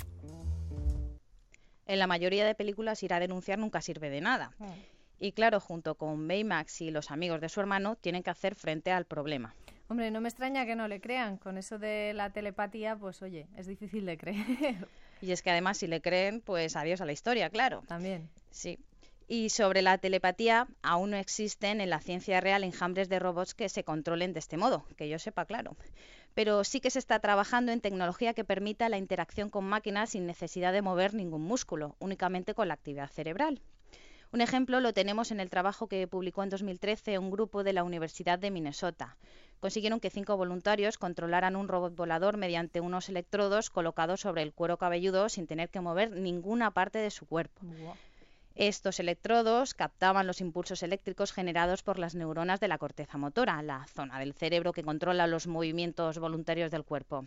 En 1.85 1.99
la 1.99 2.07
mayoría 2.07 2.45
de 2.45 2.55
películas 2.55 3.01
ir 3.03 3.13
a 3.13 3.19
denunciar 3.19 3.59
nunca 3.59 3.81
sirve 3.81 4.09
de 4.09 4.21
nada. 4.21 4.51
Y 5.19 5.31
claro, 5.31 5.59
junto 5.59 5.95
con 5.95 6.27
Baymax 6.27 6.81
y 6.81 6.91
los 6.91 7.11
amigos 7.11 7.41
de 7.41 7.49
su 7.49 7.59
hermano, 7.59 7.95
tienen 7.95 8.23
que 8.23 8.29
hacer 8.29 8.55
frente 8.55 8.91
al 8.91 9.05
problema. 9.05 9.55
Hombre, 9.87 10.11
no 10.11 10.21
me 10.21 10.29
extraña 10.29 10.65
que 10.65 10.75
no 10.75 10.87
le 10.87 11.01
crean. 11.01 11.37
Con 11.37 11.57
eso 11.57 11.77
de 11.77 12.13
la 12.13 12.29
telepatía, 12.31 12.95
pues 12.95 13.21
oye, 13.21 13.47
es 13.57 13.67
difícil 13.67 14.05
de 14.05 14.17
creer. 14.17 14.87
Y 15.21 15.31
es 15.31 15.41
que 15.41 15.51
además 15.51 15.77
si 15.77 15.87
le 15.87 16.01
creen, 16.01 16.41
pues 16.41 16.75
adiós 16.75 16.99
a 17.01 17.05
la 17.05 17.11
historia, 17.11 17.49
claro. 17.49 17.83
También. 17.87 18.29
Sí. 18.51 18.77
Y 19.27 19.49
sobre 19.49 19.81
la 19.81 19.97
telepatía, 19.97 20.67
aún 20.81 21.11
no 21.11 21.17
existen 21.17 21.81
en 21.81 21.89
la 21.89 21.99
ciencia 21.99 22.41
real 22.41 22.63
enjambres 22.63 23.09
de 23.09 23.19
robots 23.19 23.53
que 23.53 23.69
se 23.69 23.83
controlen 23.83 24.33
de 24.33 24.39
este 24.39 24.57
modo, 24.57 24.85
que 24.97 25.07
yo 25.07 25.19
sepa, 25.19 25.45
claro. 25.45 25.75
Pero 26.33 26.63
sí 26.63 26.81
que 26.81 26.89
se 26.89 26.99
está 26.99 27.19
trabajando 27.19 27.71
en 27.71 27.81
tecnología 27.81 28.33
que 28.33 28.43
permita 28.43 28.89
la 28.89 28.97
interacción 28.97 29.49
con 29.49 29.65
máquinas 29.65 30.11
sin 30.11 30.25
necesidad 30.25 30.73
de 30.73 30.81
mover 30.81 31.13
ningún 31.13 31.43
músculo, 31.43 31.95
únicamente 31.99 32.53
con 32.53 32.67
la 32.67 32.73
actividad 32.73 33.09
cerebral. 33.09 33.61
Un 34.33 34.41
ejemplo 34.41 34.79
lo 34.79 34.93
tenemos 34.93 35.29
en 35.29 35.39
el 35.39 35.51
trabajo 35.51 35.87
que 35.87 36.07
publicó 36.07 36.41
en 36.41 36.49
2013 36.49 37.19
un 37.19 37.29
grupo 37.29 37.63
de 37.63 37.71
la 37.71 37.83
Universidad 37.83 38.39
de 38.39 38.49
Minnesota. 38.49 39.15
Consiguieron 39.59 39.99
que 39.99 40.09
cinco 40.09 40.35
voluntarios 40.35 40.97
controlaran 40.97 41.55
un 41.55 41.67
robot 41.67 41.95
volador 41.95 42.37
mediante 42.37 42.81
unos 42.81 43.09
electrodos 43.09 43.69
colocados 43.69 44.21
sobre 44.21 44.41
el 44.41 44.51
cuero 44.51 44.77
cabelludo 44.77 45.29
sin 45.29 45.45
tener 45.45 45.69
que 45.69 45.81
mover 45.81 46.11
ninguna 46.11 46.71
parte 46.71 46.97
de 46.97 47.11
su 47.11 47.27
cuerpo. 47.27 47.61
Estos 48.55 48.99
electrodos 48.99 49.73
captaban 49.73 50.27
los 50.27 50.39
impulsos 50.39 50.83
eléctricos 50.83 51.31
generados 51.31 51.81
por 51.81 51.97
las 51.97 52.13
neuronas 52.13 52.59
de 52.59 52.67
la 52.67 52.77
corteza 52.77 53.17
motora, 53.17 53.61
la 53.63 53.87
zona 53.87 54.19
del 54.19 54.33
cerebro 54.33 54.73
que 54.73 54.83
controla 54.83 55.25
los 55.25 55.47
movimientos 55.47 56.19
voluntarios 56.19 56.69
del 56.69 56.83
cuerpo. 56.83 57.25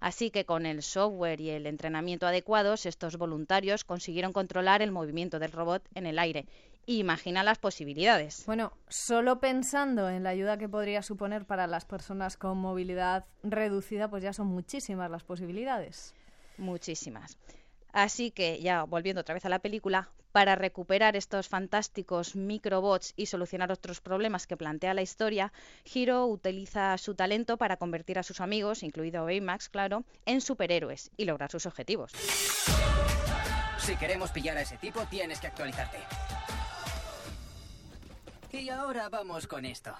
Así 0.00 0.30
que 0.30 0.44
con 0.44 0.66
el 0.66 0.82
software 0.82 1.40
y 1.40 1.50
el 1.50 1.66
entrenamiento 1.66 2.26
adecuados, 2.26 2.86
estos 2.86 3.18
voluntarios 3.18 3.84
consiguieron 3.84 4.32
controlar 4.32 4.82
el 4.82 4.90
movimiento 4.90 5.38
del 5.38 5.52
robot 5.52 5.86
en 5.94 6.06
el 6.06 6.18
aire. 6.18 6.46
Imagina 6.86 7.44
las 7.44 7.58
posibilidades. 7.58 8.42
Bueno, 8.46 8.72
solo 8.88 9.38
pensando 9.38 10.08
en 10.08 10.24
la 10.24 10.30
ayuda 10.30 10.58
que 10.58 10.68
podría 10.68 11.02
suponer 11.02 11.44
para 11.44 11.68
las 11.68 11.84
personas 11.84 12.36
con 12.36 12.58
movilidad 12.58 13.26
reducida, 13.44 14.08
pues 14.08 14.24
ya 14.24 14.32
son 14.32 14.48
muchísimas 14.48 15.08
las 15.08 15.22
posibilidades. 15.22 16.14
Muchísimas. 16.58 17.38
Así 17.92 18.32
que, 18.32 18.60
ya 18.60 18.82
volviendo 18.82 19.20
otra 19.20 19.34
vez 19.34 19.44
a 19.44 19.50
la 19.50 19.60
película, 19.60 20.10
para 20.32 20.56
recuperar 20.56 21.14
estos 21.14 21.48
fantásticos 21.48 22.34
microbots 22.34 23.12
y 23.16 23.26
solucionar 23.26 23.70
otros 23.70 24.00
problemas 24.00 24.46
que 24.46 24.56
plantea 24.56 24.94
la 24.94 25.02
historia, 25.02 25.52
Hiro 25.84 26.26
utiliza 26.26 26.96
su 26.98 27.14
talento 27.14 27.58
para 27.58 27.76
convertir 27.76 28.18
a 28.18 28.22
sus 28.22 28.40
amigos, 28.40 28.82
incluido 28.82 29.24
Baymax, 29.24 29.68
claro, 29.68 30.04
en 30.26 30.40
superhéroes 30.40 31.10
y 31.16 31.26
lograr 31.26 31.50
sus 31.50 31.66
objetivos. 31.66 32.12
Si 33.78 33.96
queremos 33.96 34.30
pillar 34.30 34.56
a 34.56 34.62
ese 34.62 34.78
tipo, 34.78 35.04
tienes 35.06 35.40
que 35.40 35.48
actualizarte. 35.48 35.98
Y 38.52 38.68
ahora 38.68 39.08
vamos 39.08 39.46
con 39.46 39.64
esto. 39.64 39.94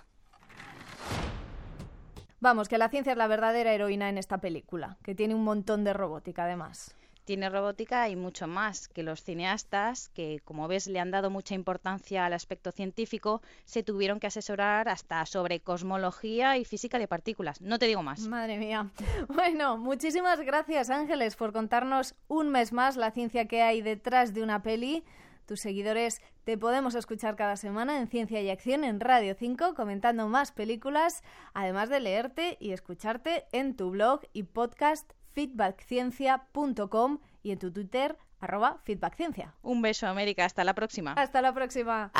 Vamos, 2.40 2.68
que 2.68 2.78
la 2.78 2.88
ciencia 2.88 3.12
es 3.12 3.18
la 3.18 3.28
verdadera 3.28 3.72
heroína 3.72 4.08
en 4.08 4.18
esta 4.18 4.38
película, 4.38 4.98
que 5.02 5.14
tiene 5.14 5.34
un 5.34 5.44
montón 5.44 5.84
de 5.84 5.92
robótica 5.92 6.44
además 6.44 6.96
tiene 7.24 7.48
robótica 7.48 8.08
y 8.08 8.16
mucho 8.16 8.46
más, 8.46 8.88
que 8.88 9.02
los 9.02 9.22
cineastas, 9.22 10.08
que 10.10 10.40
como 10.44 10.68
ves 10.68 10.86
le 10.86 10.98
han 10.98 11.10
dado 11.10 11.30
mucha 11.30 11.54
importancia 11.54 12.26
al 12.26 12.32
aspecto 12.32 12.72
científico, 12.72 13.42
se 13.64 13.82
tuvieron 13.82 14.20
que 14.20 14.26
asesorar 14.26 14.88
hasta 14.88 15.24
sobre 15.26 15.60
cosmología 15.60 16.56
y 16.56 16.64
física 16.64 16.98
de 16.98 17.08
partículas. 17.08 17.60
No 17.60 17.78
te 17.78 17.86
digo 17.86 18.02
más. 18.02 18.20
Madre 18.20 18.58
mía. 18.58 18.90
Bueno, 19.28 19.76
muchísimas 19.76 20.40
gracias 20.40 20.90
Ángeles 20.90 21.36
por 21.36 21.52
contarnos 21.52 22.14
un 22.28 22.50
mes 22.50 22.72
más 22.72 22.96
la 22.96 23.10
ciencia 23.10 23.46
que 23.46 23.62
hay 23.62 23.82
detrás 23.82 24.34
de 24.34 24.42
una 24.42 24.62
peli. 24.62 25.04
Tus 25.46 25.60
seguidores 25.60 26.20
te 26.44 26.56
podemos 26.58 26.94
escuchar 26.94 27.36
cada 27.36 27.56
semana 27.56 27.98
en 27.98 28.08
Ciencia 28.08 28.40
y 28.40 28.50
Acción 28.50 28.84
en 28.84 29.00
Radio 29.00 29.34
5 29.34 29.74
comentando 29.74 30.28
más 30.28 30.52
películas, 30.52 31.22
además 31.54 31.88
de 31.88 32.00
leerte 32.00 32.56
y 32.60 32.72
escucharte 32.72 33.44
en 33.52 33.76
tu 33.76 33.90
blog 33.90 34.20
y 34.32 34.44
podcast 34.44 35.12
feedbackciencia.com 35.34 37.18
y 37.42 37.50
en 37.52 37.58
tu 37.58 37.72
Twitter 37.72 38.16
arroba 38.40 38.78
feedbackciencia. 38.84 39.54
Un 39.62 39.82
beso 39.82 40.06
América, 40.06 40.44
hasta 40.44 40.64
la 40.64 40.74
próxima. 40.74 41.12
Hasta 41.12 41.40
la 41.40 41.52
próxima. 41.52 42.10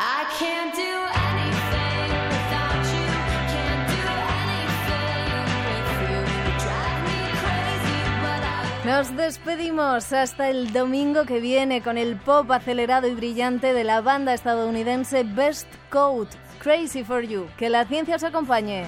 Nos 8.85 9.15
despedimos 9.15 10.11
hasta 10.11 10.49
el 10.49 10.73
domingo 10.73 11.23
que 11.25 11.39
viene 11.39 11.81
con 11.81 11.97
el 11.97 12.17
pop 12.17 12.51
acelerado 12.51 13.07
y 13.07 13.15
brillante 13.15 13.71
de 13.71 13.85
la 13.85 14.01
banda 14.01 14.33
estadounidense 14.33 15.23
Best 15.23 15.69
Code, 15.89 16.27
Crazy 16.59 17.05
for 17.05 17.21
You. 17.21 17.47
Que 17.57 17.69
la 17.69 17.85
ciencia 17.85 18.17
os 18.17 18.23
acompañe. 18.25 18.85